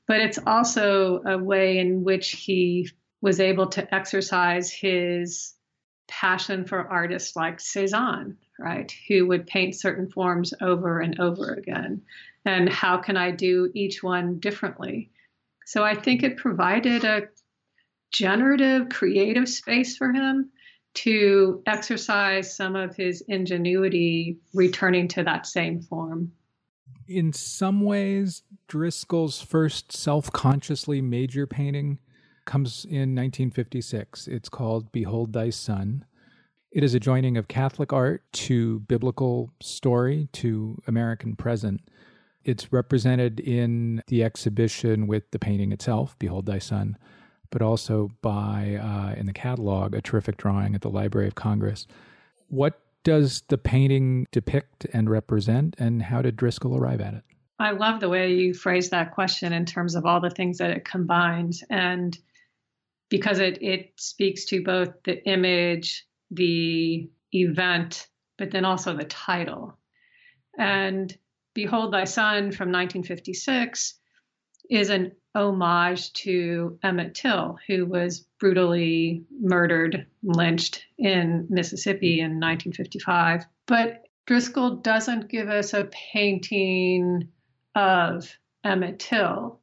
[0.08, 2.88] But it's also a way in which he
[3.24, 5.54] was able to exercise his
[6.08, 12.02] passion for artists like Cezanne, right, who would paint certain forms over and over again.
[12.44, 15.10] And how can I do each one differently?
[15.64, 17.22] So I think it provided a
[18.12, 20.50] generative, creative space for him
[20.96, 26.30] to exercise some of his ingenuity, returning to that same form.
[27.08, 32.00] In some ways, Driskell's first self consciously major painting
[32.44, 34.28] comes in 1956.
[34.28, 36.04] It's called Behold Thy Son.
[36.70, 41.80] It is a joining of Catholic art to biblical story to American present.
[42.42, 46.98] It's represented in the exhibition with the painting itself, Behold Thy Son,
[47.50, 51.86] but also by, uh, in the catalog, a terrific drawing at the Library of Congress.
[52.48, 57.22] What does the painting depict and represent, and how did Driskell arrive at it?
[57.58, 60.70] I love the way you phrase that question in terms of all the things that
[60.70, 61.62] it combines.
[61.70, 62.18] And
[63.08, 69.78] because it, it speaks to both the image, the event, but then also the title.
[70.58, 71.16] And
[71.54, 73.94] Behold Thy Son from 1956
[74.70, 83.44] is an homage to Emmett Till, who was brutally murdered, lynched in Mississippi in 1955.
[83.66, 87.28] But Driskell doesn't give us a painting
[87.74, 89.60] of Emmett Till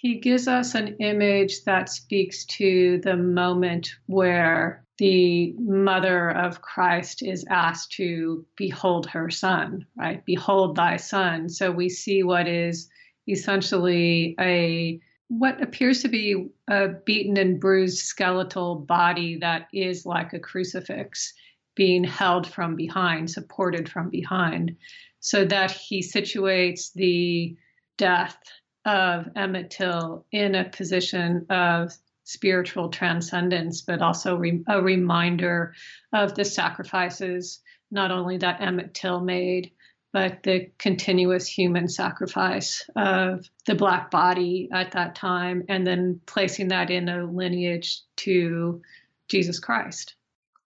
[0.00, 7.22] he gives us an image that speaks to the moment where the mother of Christ
[7.22, 10.24] is asked to behold her son, right?
[10.24, 11.50] Behold thy son.
[11.50, 12.88] So we see what is
[13.28, 20.32] essentially a what appears to be a beaten and bruised skeletal body that is like
[20.32, 21.34] a crucifix
[21.76, 24.74] being held from behind, supported from behind,
[25.20, 27.54] so that he situates the
[27.98, 28.38] death
[28.84, 31.92] of Emmett Till in a position of
[32.24, 35.74] spiritual transcendence, but also re- a reminder
[36.12, 37.60] of the sacrifices
[37.90, 39.72] not only that Emmett Till made,
[40.12, 46.68] but the continuous human sacrifice of the black body at that time, and then placing
[46.68, 48.80] that in a lineage to
[49.28, 50.14] Jesus Christ.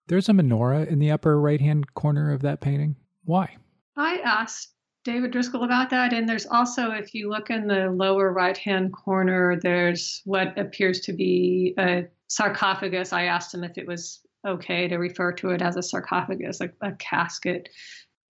[0.07, 2.95] There's a menorah in the upper right hand corner of that painting.
[3.23, 3.57] Why?
[3.97, 4.74] I asked
[5.05, 6.13] David Driskell about that.
[6.13, 10.99] And there's also, if you look in the lower right hand corner, there's what appears
[11.01, 13.13] to be a sarcophagus.
[13.13, 16.71] I asked him if it was okay to refer to it as a sarcophagus, a,
[16.81, 17.69] a casket.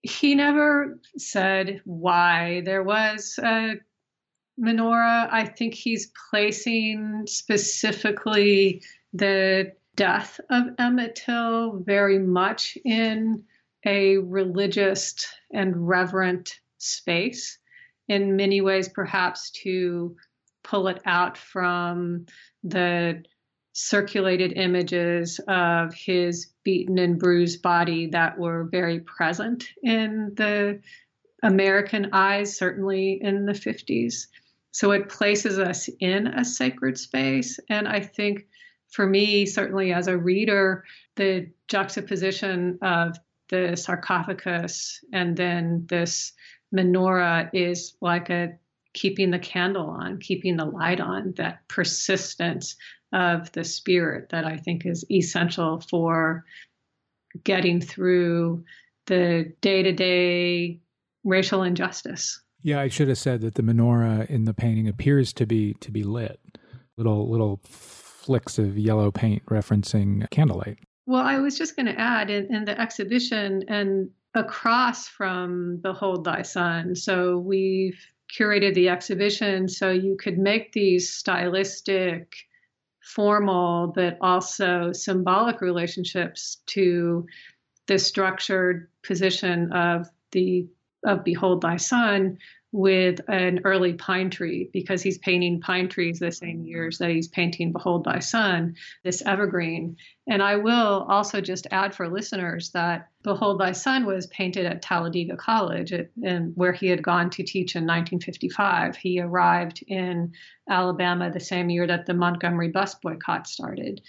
[0.02, 2.60] He never said why.
[2.66, 3.76] There was a
[4.60, 5.28] menorah.
[5.32, 8.82] I think he's placing specifically
[9.14, 13.44] the death of Emmett Till very much in
[13.86, 15.14] a religious
[15.52, 17.58] and reverent space
[18.08, 20.16] in many ways, perhaps to
[20.62, 22.26] pull it out from
[22.62, 23.22] the
[23.72, 30.80] circulated images of his beaten and bruised body that were very present in the
[31.42, 34.28] American eyes, certainly in the 50s.
[34.70, 37.60] So it places us in a sacred space.
[37.68, 38.46] And I think
[38.90, 40.84] for me, certainly as a reader,
[41.16, 43.18] the juxtaposition of
[43.48, 46.32] the sarcophagus and then this
[46.76, 48.58] menorah is like a
[48.94, 52.76] keeping the candle on, keeping the light on, that persistence
[53.12, 56.44] of the spirit that I think is essential for
[57.44, 58.64] getting through
[59.06, 60.80] the day to day
[61.24, 62.40] racial injustice.
[62.62, 65.90] Yeah, I should have said that the menorah in the painting appears to be to
[65.90, 66.40] be lit.
[66.96, 70.78] Little little flicks of yellow paint referencing candlelight.
[71.06, 76.24] Well, I was just going to add in, in the exhibition and across from Behold
[76.24, 76.94] Thy Son.
[76.94, 77.98] So we've
[78.38, 82.34] curated the exhibition so you could make these stylistic,
[83.00, 87.26] formal, but also symbolic relationships to
[87.86, 90.68] the structured position of the
[91.04, 92.38] of Behold Thy Son
[92.72, 97.28] with an early pine tree because he's painting pine trees the same years that he's
[97.28, 99.96] painting Behold Thy Son, this evergreen.
[100.26, 104.82] And I will also just add for listeners that Behold Thy Son was painted at
[104.82, 108.96] Talladega College, at, and where he had gone to teach in 1955.
[108.96, 110.32] He arrived in
[110.68, 114.00] Alabama the same year that the Montgomery bus boycott started.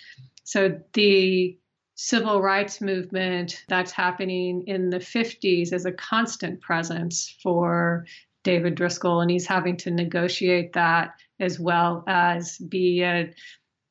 [0.44, 1.58] So the
[2.00, 8.06] civil rights movement that's happening in the 50s is a constant presence for
[8.48, 13.34] David Driskell, and he's having to negotiate that as well as be an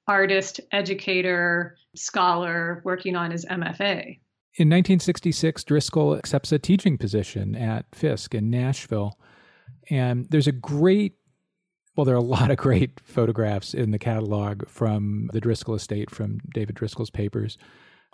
[0.09, 4.19] artist, educator, scholar working on his MFA.
[4.55, 9.19] In 1966, Driskell accepts a teaching position at Fisk in Nashville.
[9.91, 11.17] And there's a great,
[11.95, 16.11] well, there are a lot of great photographs in the catalog from the Driskell estate,
[16.11, 17.59] from David Driskell's papers,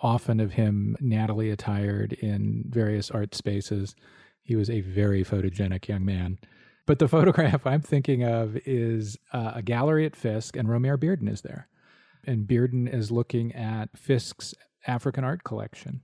[0.01, 3.95] often of him Natalie attired in various art spaces.
[4.43, 6.39] He was a very photogenic young man.
[6.87, 11.31] But the photograph I'm thinking of is uh, a gallery at Fisk, and Romare Bearden
[11.31, 11.69] is there.
[12.25, 14.55] And Bearden is looking at Fisk's
[14.87, 16.03] African art collection.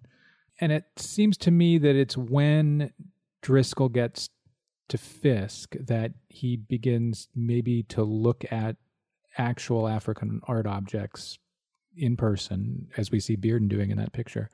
[0.61, 2.93] And it seems to me that it's when
[3.43, 4.30] Driskell gets
[4.89, 8.76] to Fisk that he begins maybe to look at
[9.36, 11.39] actual African art objects
[11.97, 14.51] in person, as we see Bearden doing in that picture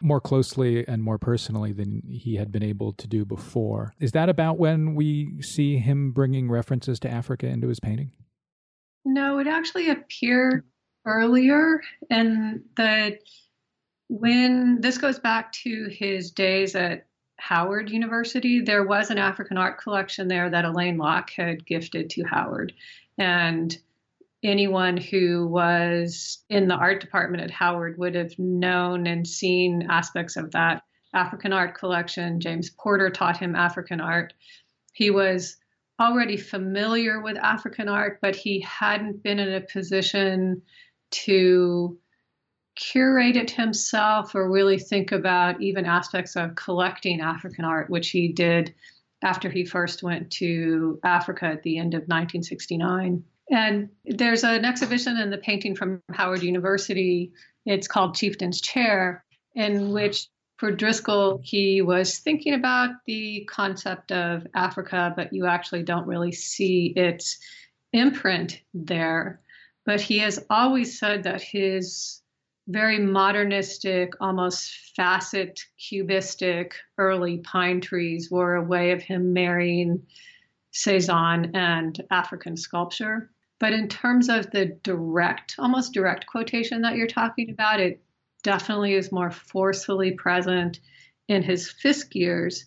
[0.00, 3.94] more closely and more personally than he had been able to do before.
[4.00, 8.12] Is that about when we see him bringing references to Africa into his painting?
[9.04, 10.64] No, it actually appeared
[11.06, 11.80] earlier,
[12.10, 13.20] and that
[14.08, 17.06] when this goes back to his days at
[17.38, 22.24] Howard University, there was an African art collection there that Alain Locke had gifted to
[22.24, 22.72] Howard.
[23.16, 23.76] And
[24.42, 30.36] anyone who was in the art department at Howard would have known and seen aspects
[30.36, 30.82] of that
[31.14, 32.40] African art collection.
[32.40, 34.32] James Porter taught him African art.
[34.92, 35.56] He was
[36.00, 40.62] already familiar with African art, but he hadn't been in a position
[41.10, 41.98] to
[42.76, 48.32] curate it himself or really think about even aspects of collecting African art, which he
[48.32, 48.72] did
[49.22, 53.24] after he first went to Africa at the end of 1969.
[53.50, 57.32] And there's an exhibition in the painting from Howard University.
[57.64, 59.24] It's called Chieftain's Chair,
[59.54, 60.28] in which
[60.58, 66.32] for Driskell, he was thinking about the concept of Africa, but you actually don't really
[66.32, 67.38] see its
[67.92, 69.40] imprint there.
[69.86, 72.20] But he has always said that his
[72.66, 80.02] very modernistic, almost facet cubistic early pine trees were a way of him marrying
[80.72, 83.30] Cezanne and African sculpture.
[83.60, 88.00] But in terms of the direct, almost direct quotation that you're talking about, it
[88.42, 90.80] definitely is more forcefully present
[91.26, 92.66] in his Fisk years.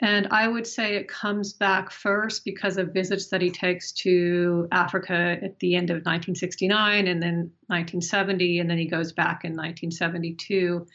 [0.00, 4.68] And I would say it comes back first because of visits that he takes to
[4.70, 9.52] Africa at the end of 1969 and then 1970, and then he goes back in
[9.52, 10.86] 1972.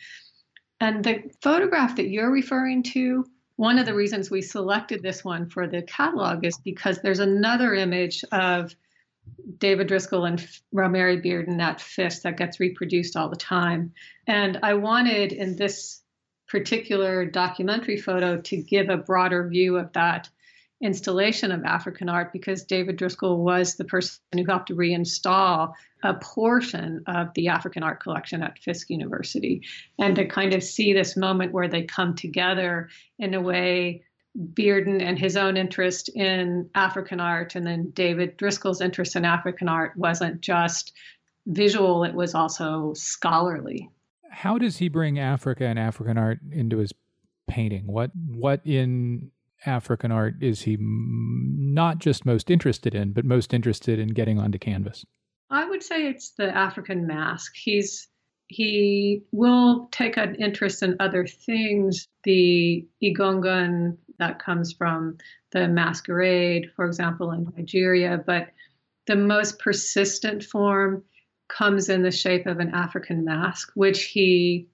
[0.80, 3.26] And the photograph that you're referring to,
[3.58, 7.74] one of the reasons we selected this one for the catalog is because there's another
[7.74, 8.74] image of
[9.58, 10.40] David Driskell and
[10.74, 13.94] Romare Bearden at Fisk that gets reproduced all the time.
[14.28, 16.02] And I wanted in this
[16.48, 20.30] particular documentary photo to give a broader view of that
[20.82, 26.14] installation of African art because David Driskell was the person who helped to reinstall a
[26.16, 29.62] portion of the African art collection at Fisk University.
[29.98, 34.04] And to kind of see this moment where they come together in a way
[34.38, 39.70] Bearden and his own interest in African art, and then David Driskell's interest in African
[39.70, 40.94] art wasn't just
[41.46, 43.90] visual, it was also scholarly
[44.34, 46.92] how does he bring Africa and African art into his
[47.48, 47.86] painting?
[47.86, 49.32] What what in
[49.66, 54.58] African art is he not just most interested in, but most interested in getting onto
[54.58, 55.06] canvas?
[55.50, 57.54] I would say it's the African mask.
[57.56, 58.08] He's
[58.48, 62.08] he will take an interest in other things.
[62.24, 65.18] The Egungun that comes from
[65.52, 68.50] the masquerade, for example, in Nigeria, but
[69.08, 71.04] the most persistent form
[71.50, 74.68] comes in the shape of an African mask, which he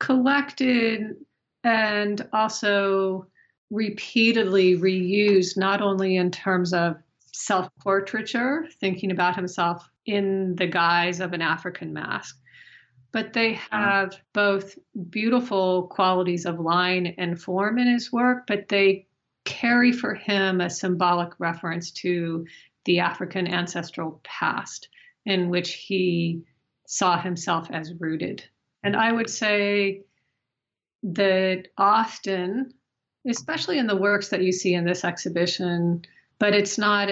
[0.00, 1.16] collected
[1.64, 3.26] and also
[3.70, 6.96] repeatedly reused, not only in terms of
[7.32, 12.38] self portraiture, thinking about himself in the guise of an African mask,
[13.12, 13.76] but they mm-hmm.
[13.76, 14.78] have both
[15.10, 19.06] beautiful qualities of line and form in his work, but they
[19.44, 22.46] carry for him a symbolic reference to
[22.84, 24.88] the African ancestral past
[25.24, 26.42] in which he
[26.86, 28.44] saw himself as rooted.
[28.82, 30.02] And I would say
[31.02, 32.72] that often,
[33.28, 36.02] especially in the works that you see in this exhibition,
[36.38, 37.10] but it's not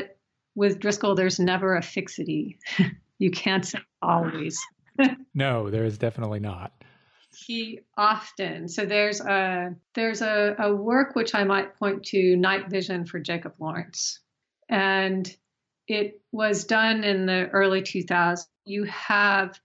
[0.54, 2.58] with Driskell, there's never a fixity.
[3.18, 4.58] you can't say always.
[5.34, 6.72] no, there is definitely not.
[7.46, 12.70] He often so there's a there's a, a work which I might point to Night
[12.70, 14.20] Vision for Jacob Lawrence.
[14.68, 15.30] And
[15.86, 18.46] it was done in the early 2000s.
[18.64, 19.60] You have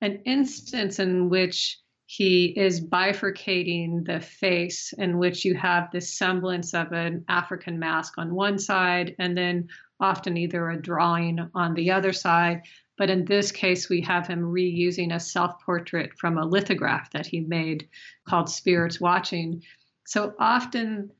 [0.00, 6.72] an instance in which he is bifurcating the face, in which you have this semblance
[6.72, 9.68] of an African mask on one side, and then
[9.98, 12.62] often either a drawing on the other side.
[12.98, 17.26] But in this case, we have him reusing a self portrait from a lithograph that
[17.26, 17.88] he made
[18.26, 19.62] called Spirits Watching.
[20.06, 21.10] So often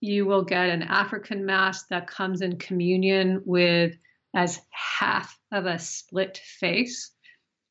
[0.00, 3.94] you will get an African mask that comes in communion with
[4.34, 7.12] as half of a split face.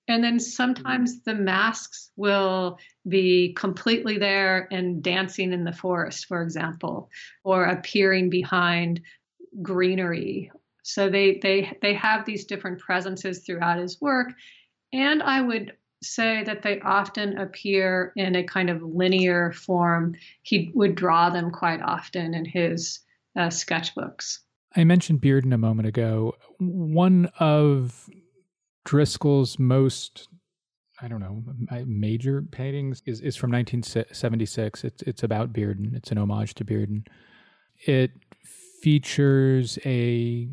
[0.08, 2.78] And then sometimes the masks will
[3.08, 7.10] be completely there and dancing in the forest, for example,
[7.44, 9.02] or appearing behind
[9.62, 10.52] greenery.
[10.84, 14.30] So they they they have these different presences throughout his work.
[14.94, 15.74] And I would
[16.04, 20.16] say that they often appear in a kind of linear form.
[20.42, 23.00] He would draw them quite often in his
[23.36, 24.40] uh, sketchbooks.
[24.76, 26.36] I mentioned Bearden a moment ago.
[26.60, 28.10] One of
[28.86, 30.30] Driskell's most,
[31.02, 31.44] I don't know,
[31.86, 34.84] major paintings is, is from 1976.
[34.84, 37.06] It's, it's about Bearden, it's an homage to Bearden.
[37.86, 38.12] It
[38.82, 40.50] features a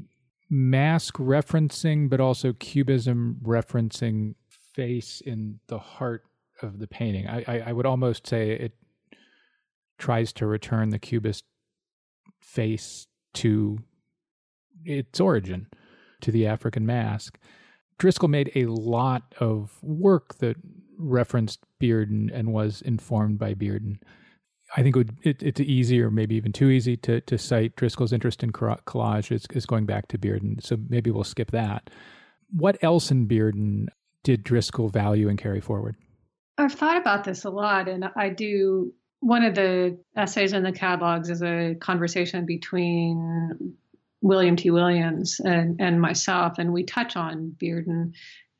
[0.50, 4.34] mask referencing, but also cubism referencing
[4.74, 6.24] face in the heart
[6.62, 7.26] of the painting.
[7.28, 8.72] I, I, I would almost say it
[9.98, 11.44] tries to return the cubist
[12.40, 13.78] face to
[14.84, 15.66] its origin,
[16.22, 17.38] to the African mask.
[17.98, 20.56] Driskell made a lot of work that
[20.96, 23.98] referenced Bearden and was informed by Bearden.
[24.77, 27.74] I think it would, it, it's easy, or maybe even too easy, to, to cite
[27.77, 30.62] Driskell's interest in collage is, is going back to Bearden.
[30.62, 31.89] So maybe we'll skip that.
[32.51, 33.86] What else in Bearden
[34.24, 35.97] did Driskell value and carry forward?
[36.59, 38.93] I've thought about this a lot, and I do.
[39.20, 43.74] One of the essays in the catalogs is a conversation between
[44.20, 44.70] William T.
[44.70, 48.12] Williams and, and myself, and we touch on Bearden.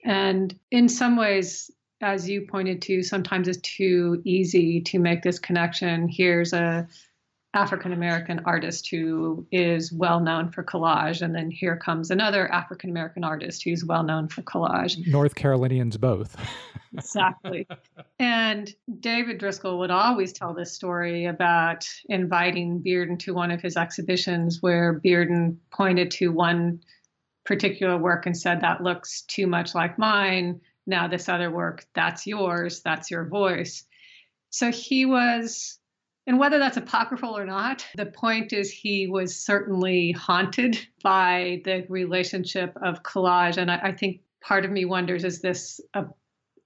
[0.05, 5.39] And in some ways, as you pointed to, sometimes it's too easy to make this
[5.39, 6.09] connection.
[6.09, 6.89] Here's a
[7.55, 12.91] African American artist who is well known for collage, and then here comes another African
[12.91, 14.99] American artist who's well known for collage.
[15.07, 16.37] North Carolinians both.
[16.93, 17.67] exactly.
[18.19, 23.77] And David Driskell would always tell this story about inviting Bearden to one of his
[23.77, 26.81] exhibitions where Bearden pointed to one
[27.47, 30.61] particular work and said, That looks too much like mine.
[30.89, 33.85] Now, this other work, that's yours, that's your voice.
[34.51, 35.79] So he was
[36.29, 41.87] and whether that's apocryphal or not, the point is he was certainly haunted by the
[41.89, 43.57] relationship of collage.
[43.57, 46.05] And I, I think part of me wonders is this a,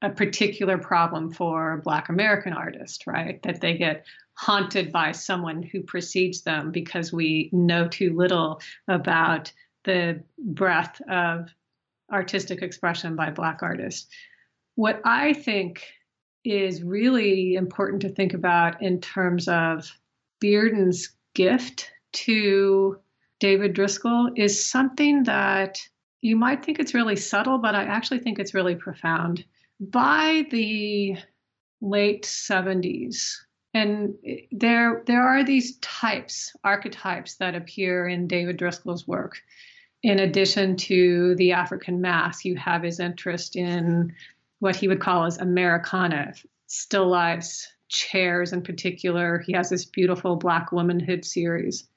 [0.02, 3.40] a particular problem for Black American artists, right?
[3.44, 4.04] That they get
[4.34, 9.52] haunted by someone who precedes them because we know too little about
[9.84, 11.54] the breadth of
[12.12, 14.08] artistic expression by Black artists.
[14.74, 15.84] What I think
[16.44, 19.90] is really important to think about in terms of
[20.40, 22.98] Bearden's gift to
[23.40, 25.78] David Driskell is something that
[26.20, 29.44] you might think it's really subtle, but I actually think it's really profound.
[29.80, 31.16] By the
[31.80, 33.32] late 70s,
[33.74, 34.14] and
[34.52, 39.40] there there are these types, archetypes that appear in David Driskell's work.
[40.02, 44.14] In addition to the African mask, you have his interest in
[44.58, 46.34] what he would call as Americana,
[46.66, 49.38] still lifes, chairs in particular.
[49.38, 51.88] He has this beautiful Black womanhood series.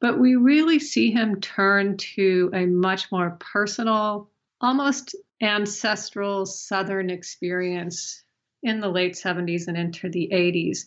[0.00, 8.22] But we really see him turn to a much more personal, almost ancestral Southern experience
[8.62, 10.86] in the late 70s and into the 80s.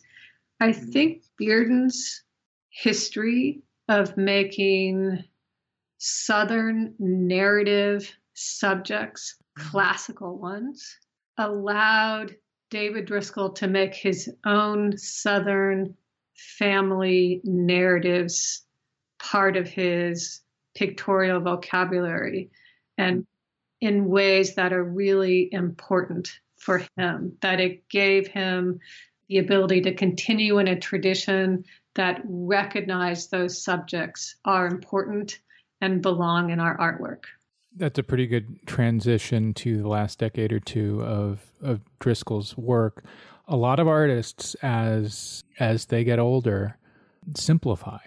[0.60, 2.23] I think Bearden's
[2.69, 5.23] history of making
[6.03, 9.69] Southern narrative subjects mm-hmm.
[9.69, 10.98] classical ones,
[11.38, 12.36] allowed
[12.72, 15.95] David Driskell to make his own Southern
[16.34, 18.65] family narratives
[19.19, 20.41] part of his
[20.76, 22.49] pictorial vocabulary
[22.98, 23.28] and
[23.80, 28.80] in ways that are really important for him, that it gave him
[29.28, 31.64] the ability to continue in a tradition
[31.94, 35.40] that recognized those subjects are important
[35.82, 37.26] and belong in our artwork
[37.76, 43.03] that's a pretty good transition to the last decade or two of of Driskell's work.
[43.48, 46.78] A lot of artists, as as they get older,
[47.36, 47.99] simplify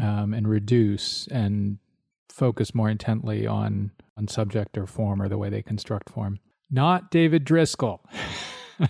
[0.00, 1.78] um, and reduce and
[2.28, 6.38] focus more intently on on subject or form or the way they construct form.
[6.70, 8.00] Not David Driskell.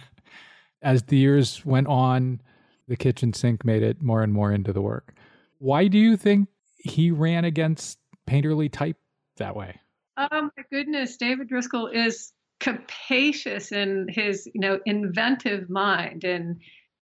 [0.82, 2.40] as the years went on,
[2.88, 5.14] the kitchen sink made it more and more into the work.
[5.58, 8.96] Why do you think he ran against painterly type
[9.36, 9.78] that way?
[10.16, 16.60] Oh my goodness, David Driskell is capacious in his, you know, inventive mind and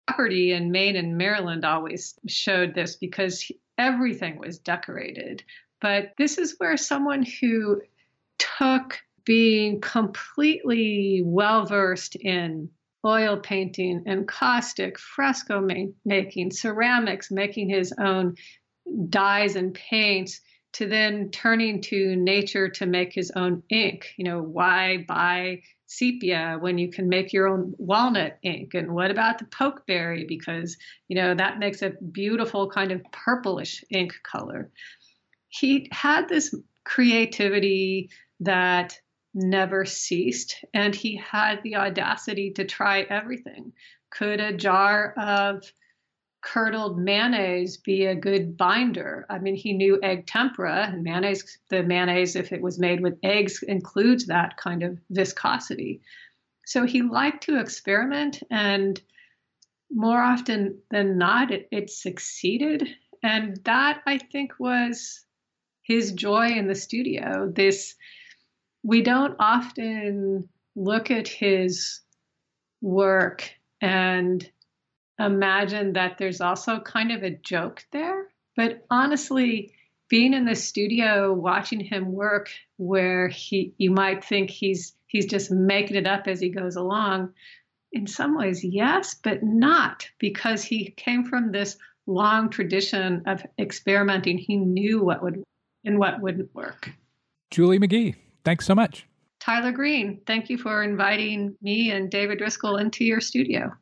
[0.07, 5.43] property in Maine and Maryland always showed this because everything was decorated.
[5.81, 7.81] But this is where someone who
[8.39, 12.69] took being completely well versed in
[13.05, 18.35] oil painting, and caustic, fresco ma- making, ceramics, making his own
[19.09, 20.41] dyes and paints,
[20.73, 24.15] to then turning to nature to make his own ink.
[24.17, 28.75] You know, why buy sepia when you can make your own walnut ink?
[28.75, 30.27] And what about the pokeberry?
[30.27, 30.77] Because,
[31.09, 34.71] you know, that makes a beautiful kind of purplish ink color.
[35.49, 38.11] He had this creativity
[38.41, 38.99] that
[39.35, 43.73] never ceased, and he had the audacity to try everything.
[44.11, 45.63] Could a jar of
[46.43, 49.27] curdled mayonnaise be a good binder?
[49.29, 53.19] I mean, he knew egg tempera and mayonnaise, the mayonnaise, if it was made with
[53.23, 56.01] eggs, includes that kind of viscosity.
[56.67, 59.01] So he liked to experiment, and
[59.91, 62.89] more often than not, it, it succeeded.
[63.23, 65.25] And that, I think, was
[65.83, 67.51] his joy in the studio.
[67.55, 67.97] This,
[68.83, 72.01] we don't often look at his
[72.81, 73.51] work
[73.81, 74.49] and
[75.21, 78.27] imagine that there's also kind of a joke there.
[78.57, 79.73] But honestly,
[80.09, 85.51] being in the studio watching him work where he you might think he's he's just
[85.51, 87.33] making it up as he goes along
[87.93, 94.37] in some ways yes but not because he came from this long tradition of experimenting.
[94.37, 95.45] He knew what would
[95.85, 96.91] and what wouldn't work.
[97.51, 99.07] Julie mcgee thanks so much.
[99.39, 103.73] Tyler green thank you for inviting me and david driskell into your studio